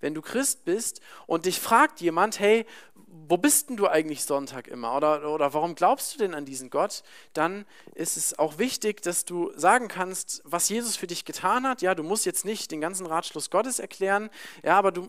[0.00, 2.66] Wenn du Christ bist und dich fragt jemand, hey,
[3.06, 4.96] wo bist denn du eigentlich Sonntag immer?
[4.96, 7.02] Oder, oder warum glaubst du denn an diesen Gott?
[7.32, 11.82] Dann ist es auch wichtig, dass du sagen kannst, was Jesus für dich getan hat.
[11.82, 14.30] Ja, du musst jetzt nicht den ganzen Ratschluss Gottes erklären,
[14.62, 15.08] ja, aber du,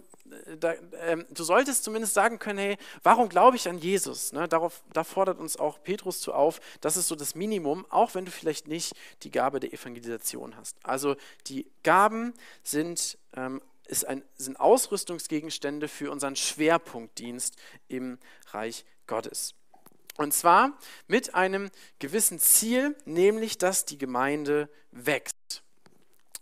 [0.60, 4.32] da, ähm, du solltest zumindest sagen können, hey, warum glaube ich an Jesus?
[4.34, 6.60] Ne, darauf, da fordert uns auch Petrus zu auf.
[6.82, 10.78] Das ist so das Minimum, auch wenn du vielleicht nicht die Gabe der Evangelisation hast.
[10.84, 11.16] Also
[11.48, 13.62] die Gaben sind ähm,
[14.08, 18.18] ein, sind Ausrüstungsgegenstände für unseren Schwerpunktdienst im
[18.52, 19.56] Reich Gottes.
[20.18, 25.31] Und zwar mit einem gewissen Ziel, nämlich dass die Gemeinde wächst.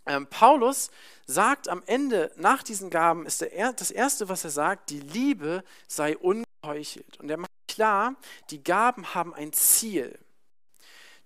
[0.09, 0.89] Ähm, Paulus
[1.27, 5.63] sagt am Ende, nach diesen Gaben, ist der, das Erste, was er sagt, die Liebe
[5.87, 7.19] sei ungeheuchelt.
[7.19, 8.15] Und er macht klar,
[8.49, 10.17] die Gaben haben ein Ziel.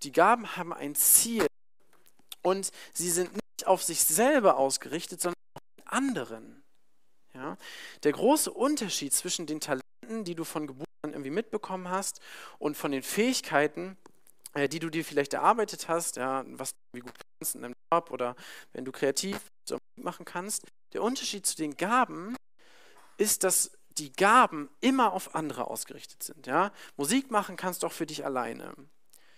[0.04, 1.48] Die Gaben haben ein Ziel.
[2.42, 5.40] Und sie sind nicht auf sich selber ausgerichtet, sondern
[5.86, 6.62] anderen.
[7.34, 7.58] Ja?
[8.04, 12.20] Der große Unterschied zwischen den Talenten, die du von Geburt an irgendwie mitbekommen hast,
[12.60, 14.03] und von den Fähigkeiten, äh,
[14.56, 18.36] die du dir vielleicht erarbeitet hast, ja, was du gut kannst in deinem Job oder
[18.74, 19.40] wenn du kreativ
[19.96, 20.66] machen kannst.
[20.94, 22.36] Der Unterschied zu den Gaben
[23.18, 26.48] ist, dass die Gaben immer auf andere ausgerichtet sind.
[26.48, 26.72] Ja?
[26.98, 28.74] Musik machen kannst du auch für dich alleine.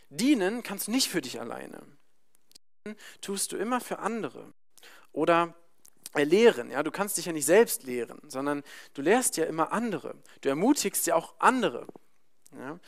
[0.10, 1.82] Dienen kannst du nicht für dich alleine.
[2.86, 4.54] Dienen tust du immer für andere.
[5.12, 5.56] Oder
[6.13, 6.71] lehren.
[6.71, 6.84] Ja?
[6.84, 10.15] Du kannst dich ja nicht selbst lehren, sondern du lehrst ja immer andere.
[10.41, 11.88] Du ermutigst ja auch andere.
[12.54, 12.80] Ja?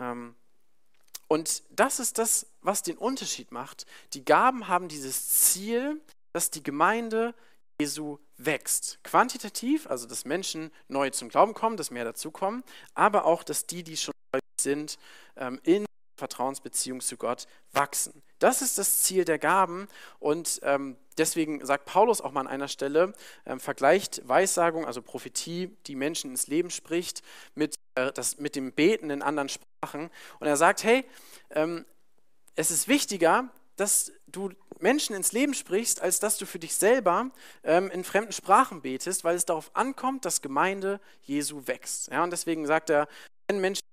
[0.00, 0.34] Ähm,
[1.28, 3.86] und das ist das, was den Unterschied macht.
[4.12, 6.00] Die Gaben haben dieses Ziel,
[6.32, 7.34] dass die Gemeinde
[7.80, 8.98] Jesu wächst.
[9.02, 12.62] Quantitativ, also dass Menschen neu zum Glauben kommen, dass mehr dazukommen,
[12.94, 14.14] aber auch, dass die, die schon
[14.60, 14.98] sind,
[15.36, 15.85] ähm, in
[16.16, 18.22] Vertrauensbeziehung zu Gott wachsen.
[18.38, 22.68] Das ist das Ziel der Gaben und ähm, deswegen sagt Paulus auch mal an einer
[22.68, 23.14] Stelle,
[23.46, 27.22] ähm, vergleicht Weissagung, also Prophetie, die Menschen ins Leben spricht,
[27.54, 30.10] mit, äh, das, mit dem Beten in anderen Sprachen.
[30.38, 31.04] Und er sagt, hey,
[31.50, 31.86] ähm,
[32.56, 34.50] es ist wichtiger, dass du
[34.80, 37.30] Menschen ins Leben sprichst, als dass du für dich selber
[37.64, 42.10] ähm, in fremden Sprachen betest, weil es darauf ankommt, dass Gemeinde Jesu wächst.
[42.10, 43.08] Ja, und deswegen sagt er,
[43.48, 43.85] wenn Menschen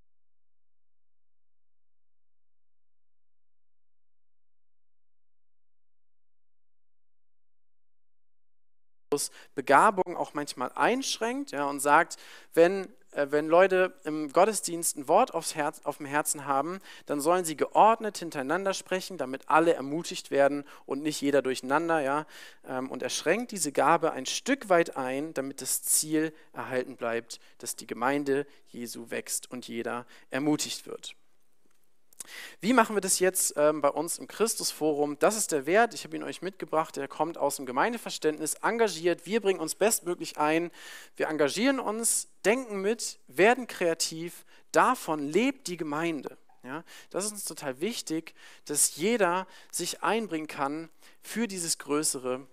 [9.56, 12.18] Begabung auch manchmal einschränkt ja, und sagt,
[12.54, 17.22] wenn, äh, wenn Leute im Gottesdienst ein Wort aufs Herz, auf dem Herzen haben, dann
[17.22, 22.02] sollen sie geordnet hintereinander sprechen, damit alle ermutigt werden und nicht jeder durcheinander.
[22.02, 22.26] Ja,
[22.68, 27.40] ähm, und er schränkt diese Gabe ein Stück weit ein, damit das Ziel erhalten bleibt,
[27.60, 31.16] dass die Gemeinde Jesu wächst und jeder ermutigt wird.
[32.62, 35.18] Wie machen wir das jetzt ähm, bei uns im Christusforum?
[35.20, 39.26] Das ist der Wert, ich habe ihn euch mitgebracht, der kommt aus dem Gemeindeverständnis, engagiert,
[39.26, 40.72] wir bringen uns bestmöglich ein,
[41.16, 46.38] wir engagieren uns, denken mit, werden kreativ, davon lebt die Gemeinde.
[46.64, 48.34] Ja, das ist uns total wichtig,
[48.66, 50.90] dass jeder sich einbringen kann
[51.22, 52.48] für dieses größere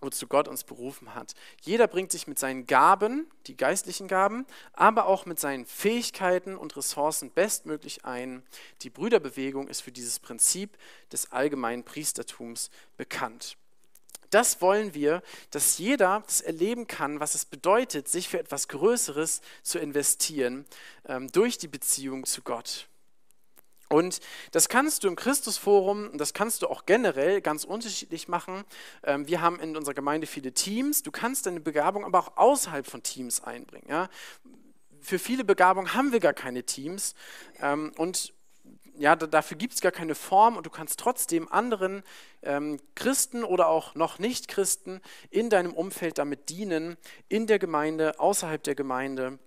[0.00, 1.34] wozu Gott uns berufen hat.
[1.62, 6.76] Jeder bringt sich mit seinen Gaben, die geistlichen Gaben, aber auch mit seinen Fähigkeiten und
[6.76, 8.42] Ressourcen bestmöglich ein.
[8.82, 10.76] Die Brüderbewegung ist für dieses Prinzip
[11.12, 13.56] des allgemeinen Priestertums bekannt.
[14.30, 19.40] Das wollen wir, dass jeder das erleben kann, was es bedeutet, sich für etwas Größeres
[19.62, 20.66] zu investieren
[21.06, 22.88] ähm, durch die Beziehung zu Gott.
[23.88, 24.20] Und
[24.50, 28.64] das kannst du im Christusforum, das kannst du auch generell ganz unterschiedlich machen.
[29.04, 31.02] Ähm, wir haben in unserer Gemeinde viele Teams.
[31.02, 33.86] Du kannst deine Begabung aber auch außerhalb von Teams einbringen.
[33.88, 34.08] Ja?
[35.00, 37.14] Für viele Begabungen haben wir gar keine Teams.
[37.60, 38.34] Ähm, und
[38.98, 42.02] ja, dafür gibt es gar keine Form und du kannst trotzdem anderen
[42.42, 46.96] ähm, Christen oder auch noch Nicht-Christen in deinem Umfeld damit dienen,
[47.28, 49.38] in der Gemeinde, außerhalb der Gemeinde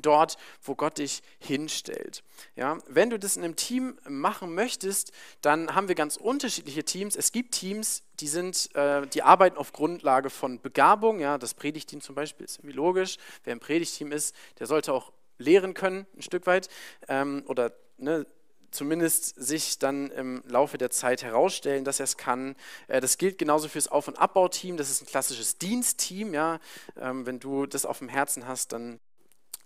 [0.00, 2.22] dort, wo Gott dich hinstellt.
[2.56, 7.16] Ja, wenn du das in einem Team machen möchtest, dann haben wir ganz unterschiedliche Teams.
[7.16, 11.20] Es gibt Teams, die sind, äh, die arbeiten auf Grundlage von Begabung.
[11.20, 13.16] Ja, das Predigteam zum Beispiel ist irgendwie logisch.
[13.44, 16.68] Wer im Predigteam ist, der sollte auch lehren können, ein Stück weit,
[17.08, 18.26] ähm, oder ne,
[18.72, 22.56] zumindest sich dann im Laufe der Zeit herausstellen, dass er es kann.
[22.88, 24.76] Äh, das gilt genauso fürs Auf- und Abbauteam.
[24.76, 26.34] Das ist ein klassisches Dienstteam.
[26.34, 26.58] Ja?
[26.96, 28.98] Ähm, wenn du das auf dem Herzen hast, dann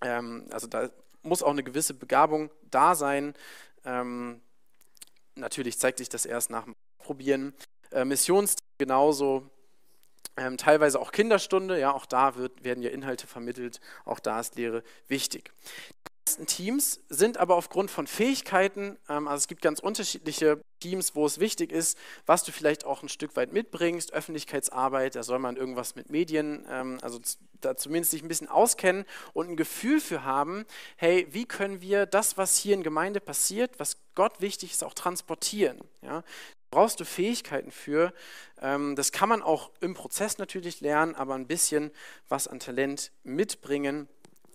[0.01, 0.91] ähm, also da
[1.23, 3.35] muss auch eine gewisse Begabung da sein.
[3.85, 4.41] Ähm,
[5.35, 7.55] natürlich zeigt sich das erst nach dem Probieren.
[7.91, 9.49] Äh, Missionsteam genauso.
[10.37, 14.57] Ähm, teilweise auch Kinderstunde, ja, auch da wird, werden ja Inhalte vermittelt, auch da ist
[14.57, 15.51] Lehre wichtig
[16.47, 21.39] Teams sind aber aufgrund von Fähigkeiten, ähm, also es gibt ganz unterschiedliche Teams, wo es
[21.39, 25.95] wichtig ist, was du vielleicht auch ein Stück weit mitbringst, Öffentlichkeitsarbeit, da soll man irgendwas
[25.95, 27.21] mit Medien, ähm, also
[27.61, 32.07] da zumindest sich ein bisschen auskennen und ein Gefühl für haben, hey, wie können wir
[32.07, 35.81] das, was hier in Gemeinde passiert, was Gott wichtig ist, auch transportieren.
[36.03, 36.23] Ja?
[36.71, 38.13] brauchst du Fähigkeiten für.
[38.61, 41.91] Ähm, das kann man auch im Prozess natürlich lernen, aber ein bisschen
[42.29, 44.09] was an Talent mitbringen.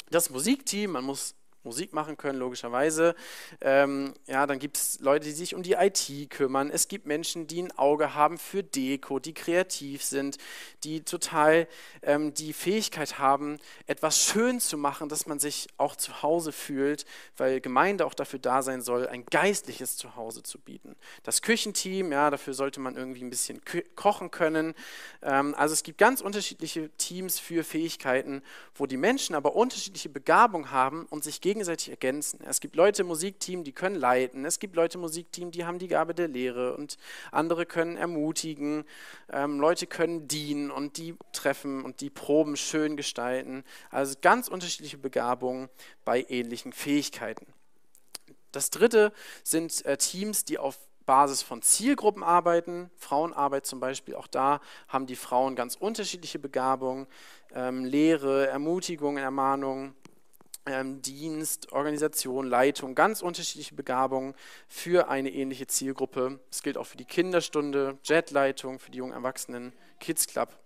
[0.10, 3.16] Das Musikteam, man muss Musik machen können, logischerweise.
[3.62, 6.72] Ähm, ja, dann gibt es Leute, die sich um die IT kümmern.
[6.72, 10.38] Es gibt Menschen, die ein Auge haben für Deko, die kreativ sind,
[10.84, 11.68] die total
[12.02, 17.06] ähm, die Fähigkeit haben, etwas schön zu machen, dass man sich auch zu Hause fühlt,
[17.38, 20.96] weil Gemeinde auch dafür da sein soll, ein geistliches Zuhause zu bieten.
[21.24, 23.62] Das Küchenteam, ja, dafür sollte man irgendwie ein bisschen
[23.96, 24.74] kochen können.
[25.22, 28.42] Ähm, also es gibt ganz unterschiedliche Teams für Fähigkeiten,
[28.74, 32.40] wo die Menschen aber unterschiedliche Begabungen haben und sich gegenseitig gegenseitig ergänzen.
[32.48, 34.46] Es gibt Leute im Musikteam, die können leiten.
[34.46, 36.98] Es gibt Leute im Musikteam, die haben die Gabe der Lehre und
[37.30, 38.86] andere können ermutigen.
[39.30, 43.66] Ähm, Leute können dienen und die treffen und die Proben schön gestalten.
[43.90, 45.68] Also ganz unterschiedliche Begabungen
[46.06, 47.46] bei ähnlichen Fähigkeiten.
[48.54, 49.12] Das dritte
[49.44, 55.08] sind äh, Teams, die auf Basis von Zielgruppen arbeiten, Frauenarbeit zum Beispiel, auch da haben
[55.08, 57.08] die Frauen ganz unterschiedliche Begabungen,
[57.54, 59.96] ähm, Lehre, Ermutigung, Ermahnung,
[60.66, 64.36] ähm, Dienst, Organisation, Leitung, ganz unterschiedliche Begabungen
[64.68, 66.40] für eine ähnliche Zielgruppe.
[66.50, 70.58] Das gilt auch für die Kinderstunde, Jetleitung, für die jungen Erwachsenen, Kids Club.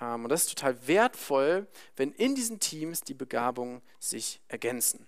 [0.00, 5.06] Ähm, und das ist total wertvoll, wenn in diesen Teams die Begabungen sich ergänzen.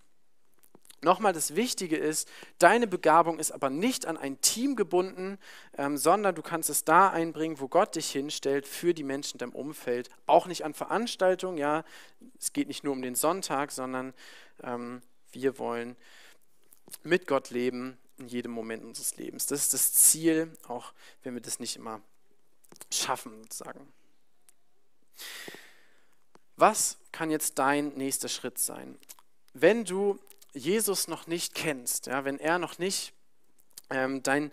[1.00, 5.38] Nochmal, das Wichtige ist, deine Begabung ist aber nicht an ein Team gebunden,
[5.76, 9.38] ähm, sondern du kannst es da einbringen, wo Gott dich hinstellt für die Menschen in
[9.38, 10.10] deinem Umfeld.
[10.26, 11.84] Auch nicht an Veranstaltungen, ja,
[12.38, 14.12] es geht nicht nur um den Sonntag, sondern
[14.64, 15.96] ähm, wir wollen
[17.04, 19.46] mit Gott leben in jedem Moment unseres Lebens.
[19.46, 22.00] Das ist das Ziel, auch wenn wir das nicht immer
[22.92, 23.92] schaffen, sozusagen.
[26.56, 28.98] Was kann jetzt dein nächster Schritt sein?
[29.54, 30.18] Wenn du
[30.58, 33.12] Jesus noch nicht kennst, ja, wenn er noch nicht
[33.90, 34.52] ähm, dein,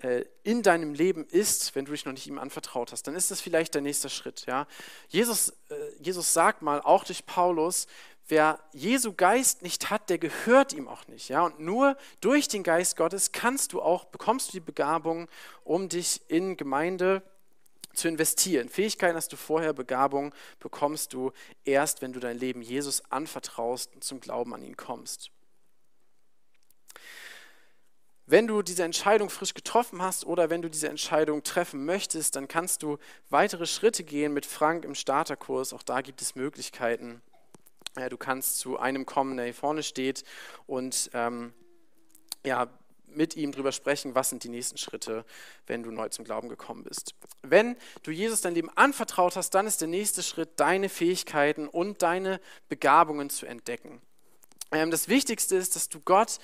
[0.00, 3.30] äh, in deinem Leben ist, wenn du dich noch nicht ihm anvertraut hast, dann ist
[3.30, 4.46] das vielleicht der nächste Schritt.
[4.46, 4.66] Ja.
[5.08, 7.86] Jesus, äh, Jesus sagt mal, auch durch Paulus,
[8.28, 11.28] wer Jesu Geist nicht hat, der gehört ihm auch nicht.
[11.28, 11.42] Ja?
[11.44, 15.28] Und nur durch den Geist Gottes kannst du auch, bekommst du die Begabung,
[15.64, 17.22] um dich in Gemeinde
[17.94, 18.68] zu investieren.
[18.68, 21.32] Fähigkeiten hast du vorher, Begabung bekommst du
[21.64, 25.30] erst, wenn du dein Leben Jesus anvertraust und zum Glauben an ihn kommst.
[28.26, 32.48] Wenn du diese Entscheidung frisch getroffen hast oder wenn du diese Entscheidung treffen möchtest, dann
[32.48, 35.72] kannst du weitere Schritte gehen mit Frank im Starterkurs.
[35.72, 37.20] Auch da gibt es Möglichkeiten.
[38.08, 40.24] Du kannst zu einem kommen, der hier vorne steht
[40.66, 41.52] und ähm,
[42.44, 42.68] ja,
[43.16, 45.24] mit ihm darüber sprechen, was sind die nächsten Schritte,
[45.66, 47.14] wenn du neu zum Glauben gekommen bist.
[47.42, 52.02] Wenn du Jesus dein Leben anvertraut hast, dann ist der nächste Schritt, deine Fähigkeiten und
[52.02, 54.00] deine Begabungen zu entdecken.
[54.72, 56.38] Ähm, das Wichtigste ist, dass du Gott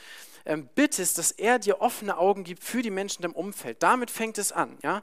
[0.45, 3.83] ähm, bittest, dass er dir offene Augen gibt für die Menschen in deinem Umfeld.
[3.83, 4.79] Damit fängt es an.
[4.83, 5.03] Ja?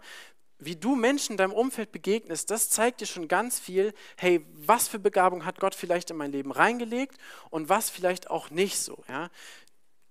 [0.57, 4.87] Wie du Menschen in deinem Umfeld begegnest, das zeigt dir schon ganz viel, hey, was
[4.87, 7.17] für Begabung hat Gott vielleicht in mein Leben reingelegt
[7.49, 9.03] und was vielleicht auch nicht so.
[9.09, 9.29] Ja?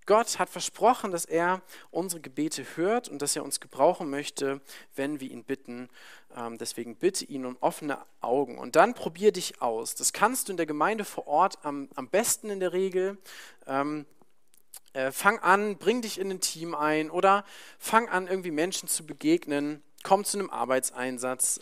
[0.06, 4.60] Gott hat versprochen, dass er unsere Gebete hört und dass er uns gebrauchen möchte,
[4.94, 5.88] wenn wir ihn bitten.
[6.36, 9.94] Ähm, deswegen bitte ihn um offene Augen und dann probier dich aus.
[9.94, 13.18] Das kannst du in der Gemeinde vor Ort am, am besten in der Regel.
[13.66, 14.06] Ähm,
[14.92, 17.44] äh, fang an, bring dich in ein Team ein oder
[17.78, 19.82] fang an, irgendwie Menschen zu begegnen.
[20.02, 21.60] Komm zu einem Arbeitseinsatz.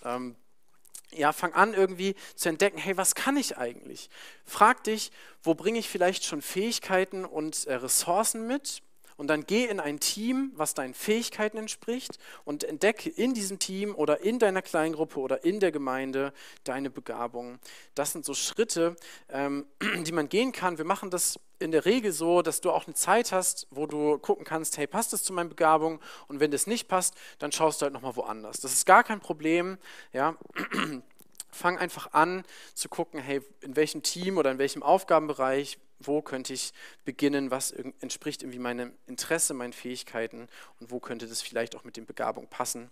[1.14, 4.08] Ja, fang an irgendwie zu entdecken, hey, was kann ich eigentlich?
[4.44, 8.82] Frag dich, wo bringe ich vielleicht schon Fähigkeiten und äh, Ressourcen mit?
[9.16, 13.94] Und dann geh in ein Team, was deinen Fähigkeiten entspricht und entdecke in diesem Team
[13.94, 16.32] oder in deiner Kleingruppe oder in der Gemeinde
[16.64, 17.58] deine Begabung.
[17.94, 18.96] Das sind so Schritte,
[19.28, 19.66] ähm,
[20.06, 20.78] die man gehen kann.
[20.78, 24.18] Wir machen das in der Regel so, dass du auch eine Zeit hast, wo du
[24.18, 26.00] gucken kannst, hey, passt das zu meinen Begabungen?
[26.26, 28.60] Und wenn das nicht passt, dann schaust du halt nochmal woanders.
[28.60, 29.78] Das ist gar kein Problem.
[30.12, 30.36] Ja.
[31.52, 32.44] Fang einfach an
[32.74, 36.72] zu gucken, hey, in welchem Team oder in welchem Aufgabenbereich, wo könnte ich
[37.04, 40.48] beginnen, was entspricht irgendwie meinem Interesse, meinen Fähigkeiten
[40.80, 42.90] und wo könnte das vielleicht auch mit den Begabungen passen.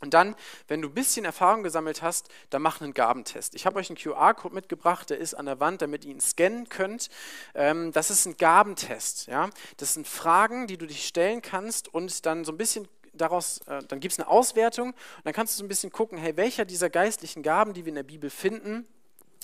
[0.00, 0.36] Und dann,
[0.68, 3.56] wenn du ein bisschen Erfahrung gesammelt hast, dann mach einen Gabentest.
[3.56, 6.68] Ich habe euch einen QR-Code mitgebracht, der ist an der Wand, damit ihr ihn scannen
[6.68, 7.08] könnt.
[7.54, 9.28] Ähm, das ist ein Gabentest.
[9.76, 12.86] Das sind Fragen, die du dich stellen kannst und dann so ein bisschen
[13.18, 16.18] daraus, äh, dann gibt es eine Auswertung und dann kannst du so ein bisschen gucken,
[16.18, 18.86] hey, welcher dieser geistlichen Gaben, die wir in der Bibel finden,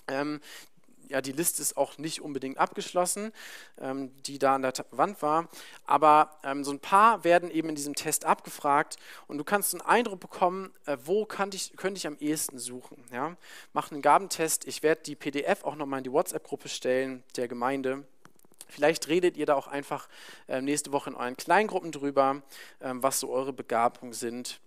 [0.08, 0.40] ähm,
[1.08, 3.32] ja, die Liste ist auch nicht unbedingt abgeschlossen,
[3.78, 5.48] ähm, die da an der Wand war,
[5.84, 8.96] aber ähm, so ein paar werden eben in diesem Test abgefragt
[9.26, 13.04] und du kannst einen Eindruck bekommen, äh, wo ich, könnte ich am ehesten suchen.
[13.12, 13.36] Ja?
[13.72, 18.04] Mach einen Gabentest, ich werde die PDF auch nochmal in die WhatsApp-Gruppe stellen der Gemeinde.
[18.68, 20.08] Vielleicht redet ihr da auch einfach
[20.48, 22.42] äh, nächste Woche in euren Kleingruppen drüber,
[22.80, 24.60] äh, was so eure Begabungen sind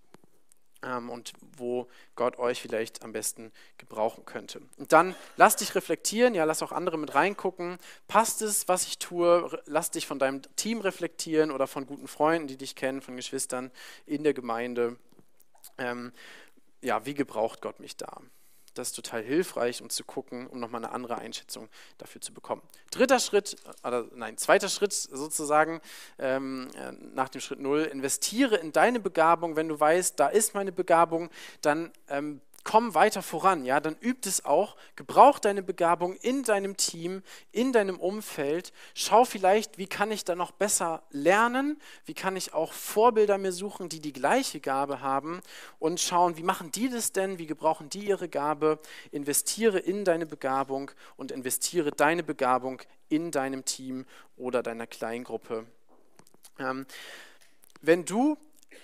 [0.83, 4.61] ähm, und wo Gott euch vielleicht am besten gebrauchen könnte.
[4.77, 7.77] Und dann lass dich reflektieren, ja, lass auch andere mit reingucken.
[8.07, 9.61] Passt es, was ich tue?
[9.65, 13.71] Lass dich von deinem Team reflektieren oder von guten Freunden, die dich kennen, von Geschwistern
[14.05, 14.97] in der Gemeinde.
[15.77, 16.13] Ähm,
[16.81, 18.21] ja, wie gebraucht Gott mich da?
[18.77, 22.61] Das ist total hilfreich, um zu gucken, um nochmal eine andere Einschätzung dafür zu bekommen.
[22.91, 25.81] Dritter Schritt, oder nein, zweiter Schritt sozusagen
[26.19, 29.55] ähm, äh, nach dem Schritt Null, investiere in deine Begabung.
[29.55, 31.29] Wenn du weißt, da ist meine Begabung,
[31.61, 36.75] dann ähm, komm weiter voran, ja, dann übt es auch, gebrauch deine Begabung in deinem
[36.75, 42.35] Team, in deinem Umfeld, schau vielleicht, wie kann ich da noch besser lernen, wie kann
[42.35, 45.39] ich auch Vorbilder mir suchen, die die gleiche Gabe haben?
[45.79, 48.79] Und schauen, wie machen die das denn, wie gebrauchen die ihre Gabe,
[49.11, 54.05] investiere in deine Begabung und investiere deine Begabung in deinem Team
[54.35, 55.65] oder deiner Kleingruppe.
[56.59, 56.85] Ähm,
[57.79, 58.37] wenn du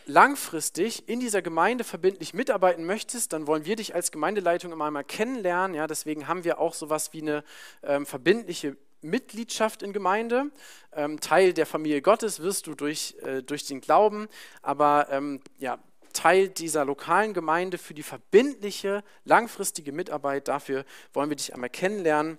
[0.05, 5.03] langfristig in dieser Gemeinde verbindlich mitarbeiten möchtest, dann wollen wir dich als Gemeindeleitung immer einmal
[5.03, 5.75] kennenlernen.
[5.75, 7.43] Ja, deswegen haben wir auch sowas wie eine
[7.83, 10.51] ähm, verbindliche Mitgliedschaft in Gemeinde.
[10.93, 14.27] Ähm, Teil der Familie Gottes wirst du durch, äh, durch den Glauben,
[14.61, 15.79] aber ähm, ja,
[16.13, 20.47] Teil dieser lokalen Gemeinde für die verbindliche, langfristige Mitarbeit.
[20.47, 22.37] Dafür wollen wir dich einmal kennenlernen.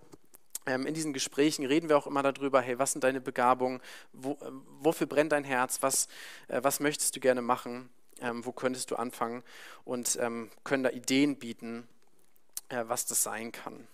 [0.67, 3.81] Ähm, in diesen Gesprächen reden wir auch immer darüber, hey, was sind deine Begabungen,
[4.13, 4.51] wo, äh,
[4.81, 6.09] wofür brennt dein Herz, was,
[6.49, 7.91] äh, was möchtest du gerne machen,
[8.21, 9.43] ähm, wo könntest du anfangen?
[9.85, 11.87] Und ähm, können da Ideen bieten,
[12.71, 13.87] äh, was das sein kann.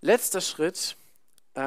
[0.00, 0.96] Letzter Schritt,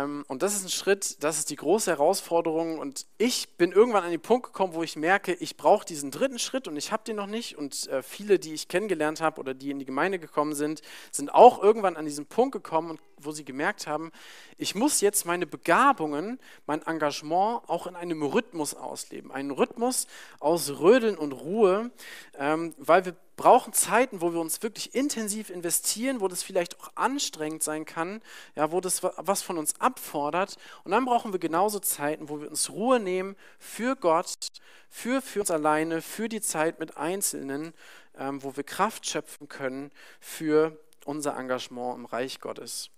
[0.01, 2.79] und das ist ein Schritt, das ist die große Herausforderung.
[2.79, 6.39] Und ich bin irgendwann an den Punkt gekommen, wo ich merke, ich brauche diesen dritten
[6.39, 7.57] Schritt und ich habe den noch nicht.
[7.57, 10.81] Und äh, viele, die ich kennengelernt habe oder die in die Gemeinde gekommen sind,
[11.11, 14.11] sind auch irgendwann an diesen Punkt gekommen, wo sie gemerkt haben,
[14.57, 19.31] ich muss jetzt meine Begabungen, mein Engagement auch in einem Rhythmus ausleben.
[19.31, 20.07] Einen Rhythmus
[20.39, 21.91] aus Rödeln und Ruhe,
[22.37, 26.91] ähm, weil wir brauchen Zeiten, wo wir uns wirklich intensiv investieren, wo das vielleicht auch
[26.95, 28.21] anstrengend sein kann,
[28.55, 30.57] ja, wo das was von uns abfordert.
[30.83, 34.49] Und dann brauchen wir genauso Zeiten, wo wir uns Ruhe nehmen für Gott,
[34.89, 37.73] für, für uns alleine, für die Zeit mit Einzelnen,
[38.17, 42.89] ähm, wo wir Kraft schöpfen können für unser Engagement im Reich Gottes.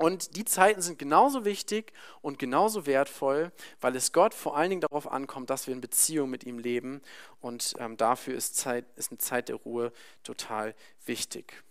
[0.00, 1.92] Und die Zeiten sind genauso wichtig
[2.22, 6.30] und genauso wertvoll, weil es Gott vor allen Dingen darauf ankommt, dass wir in Beziehung
[6.30, 7.02] mit ihm leben.
[7.42, 9.92] Und ähm, dafür ist, Zeit, ist eine Zeit der Ruhe
[10.22, 10.74] total
[11.04, 11.62] wichtig.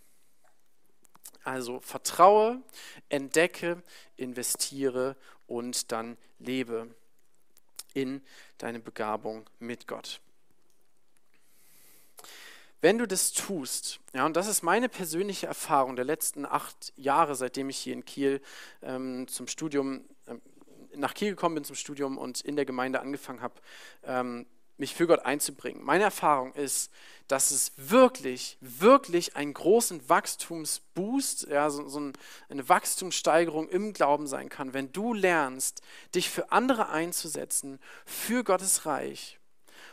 [1.42, 2.62] Also vertraue,
[3.08, 3.82] entdecke,
[4.16, 5.16] investiere
[5.48, 6.94] und dann lebe
[7.94, 8.22] in
[8.58, 10.20] deine Begabung mit Gott.
[12.80, 17.34] Wenn du das tust, ja, und das ist meine persönliche Erfahrung der letzten acht Jahre,
[17.34, 18.40] seitdem ich hier in Kiel
[18.82, 20.40] ähm, zum Studium, ähm,
[20.94, 23.54] nach Kiel gekommen bin zum Studium und in der Gemeinde angefangen habe,
[24.04, 24.46] ähm,
[24.78, 25.84] mich für Gott einzubringen.
[25.84, 26.90] Meine Erfahrung ist,
[27.28, 32.10] dass es wirklich, wirklich einen großen Wachstumsboost, ja, so, so
[32.48, 35.82] eine Wachstumssteigerung im Glauben sein kann, wenn du lernst,
[36.14, 39.38] dich für andere einzusetzen, für Gottes Reich.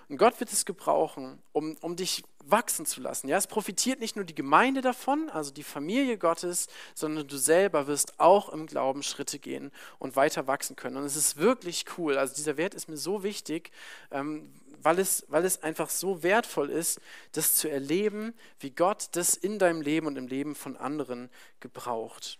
[0.09, 3.27] Und Gott wird es gebrauchen, um, um dich wachsen zu lassen.
[3.27, 7.87] Ja, es profitiert nicht nur die Gemeinde davon, also die Familie Gottes, sondern du selber
[7.87, 10.97] wirst auch im Glauben Schritte gehen und weiter wachsen können.
[10.97, 12.17] Und es ist wirklich cool.
[12.17, 13.71] Also dieser Wert ist mir so wichtig,
[14.11, 16.99] ähm, weil, es, weil es einfach so wertvoll ist,
[17.31, 21.29] das zu erleben, wie Gott das in deinem Leben und im Leben von anderen
[21.59, 22.39] gebraucht.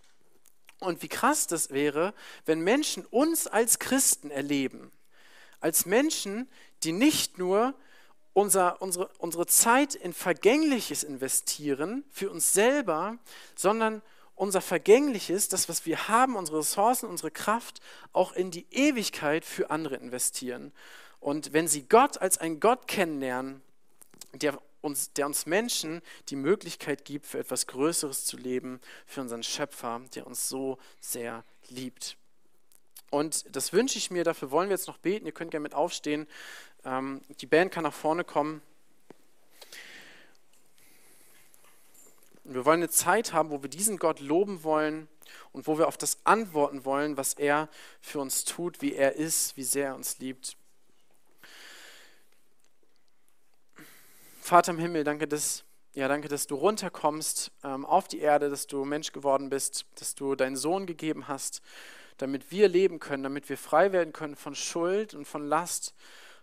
[0.80, 2.14] Und wie krass das wäre,
[2.46, 4.92] wenn Menschen uns als Christen erleben,
[5.60, 6.48] als Menschen,
[6.84, 7.74] die nicht nur
[8.38, 13.18] unser, unsere, unsere Zeit in Vergängliches investieren, für uns selber,
[13.56, 14.00] sondern
[14.36, 17.80] unser Vergängliches, das, was wir haben, unsere Ressourcen, unsere Kraft,
[18.12, 20.72] auch in die Ewigkeit für andere investieren.
[21.18, 23.60] Und wenn sie Gott als einen Gott kennenlernen,
[24.34, 29.42] der uns, der uns Menschen die Möglichkeit gibt, für etwas Größeres zu leben, für unseren
[29.42, 32.16] Schöpfer, der uns so sehr liebt.
[33.10, 35.26] Und das wünsche ich mir, dafür wollen wir jetzt noch beten.
[35.26, 36.26] Ihr könnt gerne mit aufstehen.
[36.84, 38.62] Ähm, die Band kann nach vorne kommen.
[42.48, 45.06] wir wollen eine Zeit haben, wo wir diesen Gott loben wollen
[45.52, 47.68] und wo wir auf das antworten wollen, was er
[48.00, 50.56] für uns tut, wie er ist, wie sehr er uns liebt.
[54.40, 58.66] Vater im Himmel, danke, dass, ja, danke, dass du runterkommst ähm, auf die Erde, dass
[58.66, 61.60] du Mensch geworden bist, dass du deinen Sohn gegeben hast,
[62.18, 65.94] damit wir leben können, damit wir frei werden können von Schuld und von Last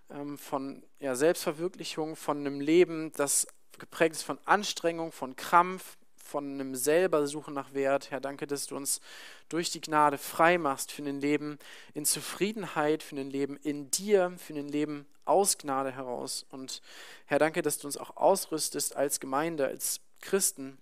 [0.10, 3.48] ähm, von ja, Selbstverwirklichung, von einem Leben, das
[3.78, 8.10] geprägt ist von Anstrengung, von Krampf, von einem selber Suchen nach Wert.
[8.12, 9.00] Herr, danke, dass du uns
[9.48, 11.60] durch die Gnade frei machst für ein Leben
[11.94, 16.46] in Zufriedenheit, für ein Leben in dir, für ein Leben aus Gnade heraus.
[16.50, 16.82] Und
[17.26, 20.78] Herr, danke, dass du uns auch ausrüstest als Gemeinde, als Christen.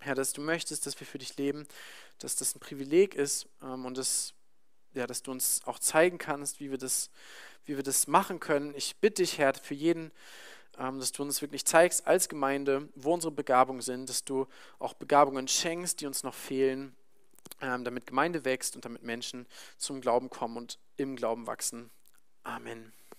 [0.00, 1.66] Herr, dass du möchtest, dass wir für dich leben,
[2.18, 4.34] dass das ein Privileg ist ähm, und dass,
[4.94, 7.10] ja, dass du uns auch zeigen kannst, wie wir das
[7.66, 8.72] wie wir das machen können.
[8.76, 10.12] Ich bitte dich, Herr, für jeden,
[10.78, 14.46] ähm, dass du uns wirklich zeigst als Gemeinde, wo unsere Begabungen sind, dass du
[14.78, 16.96] auch Begabungen schenkst, die uns noch fehlen,
[17.60, 21.90] ähm, damit Gemeinde wächst und damit Menschen zum Glauben kommen und im Glauben wachsen.
[22.44, 22.95] Amen.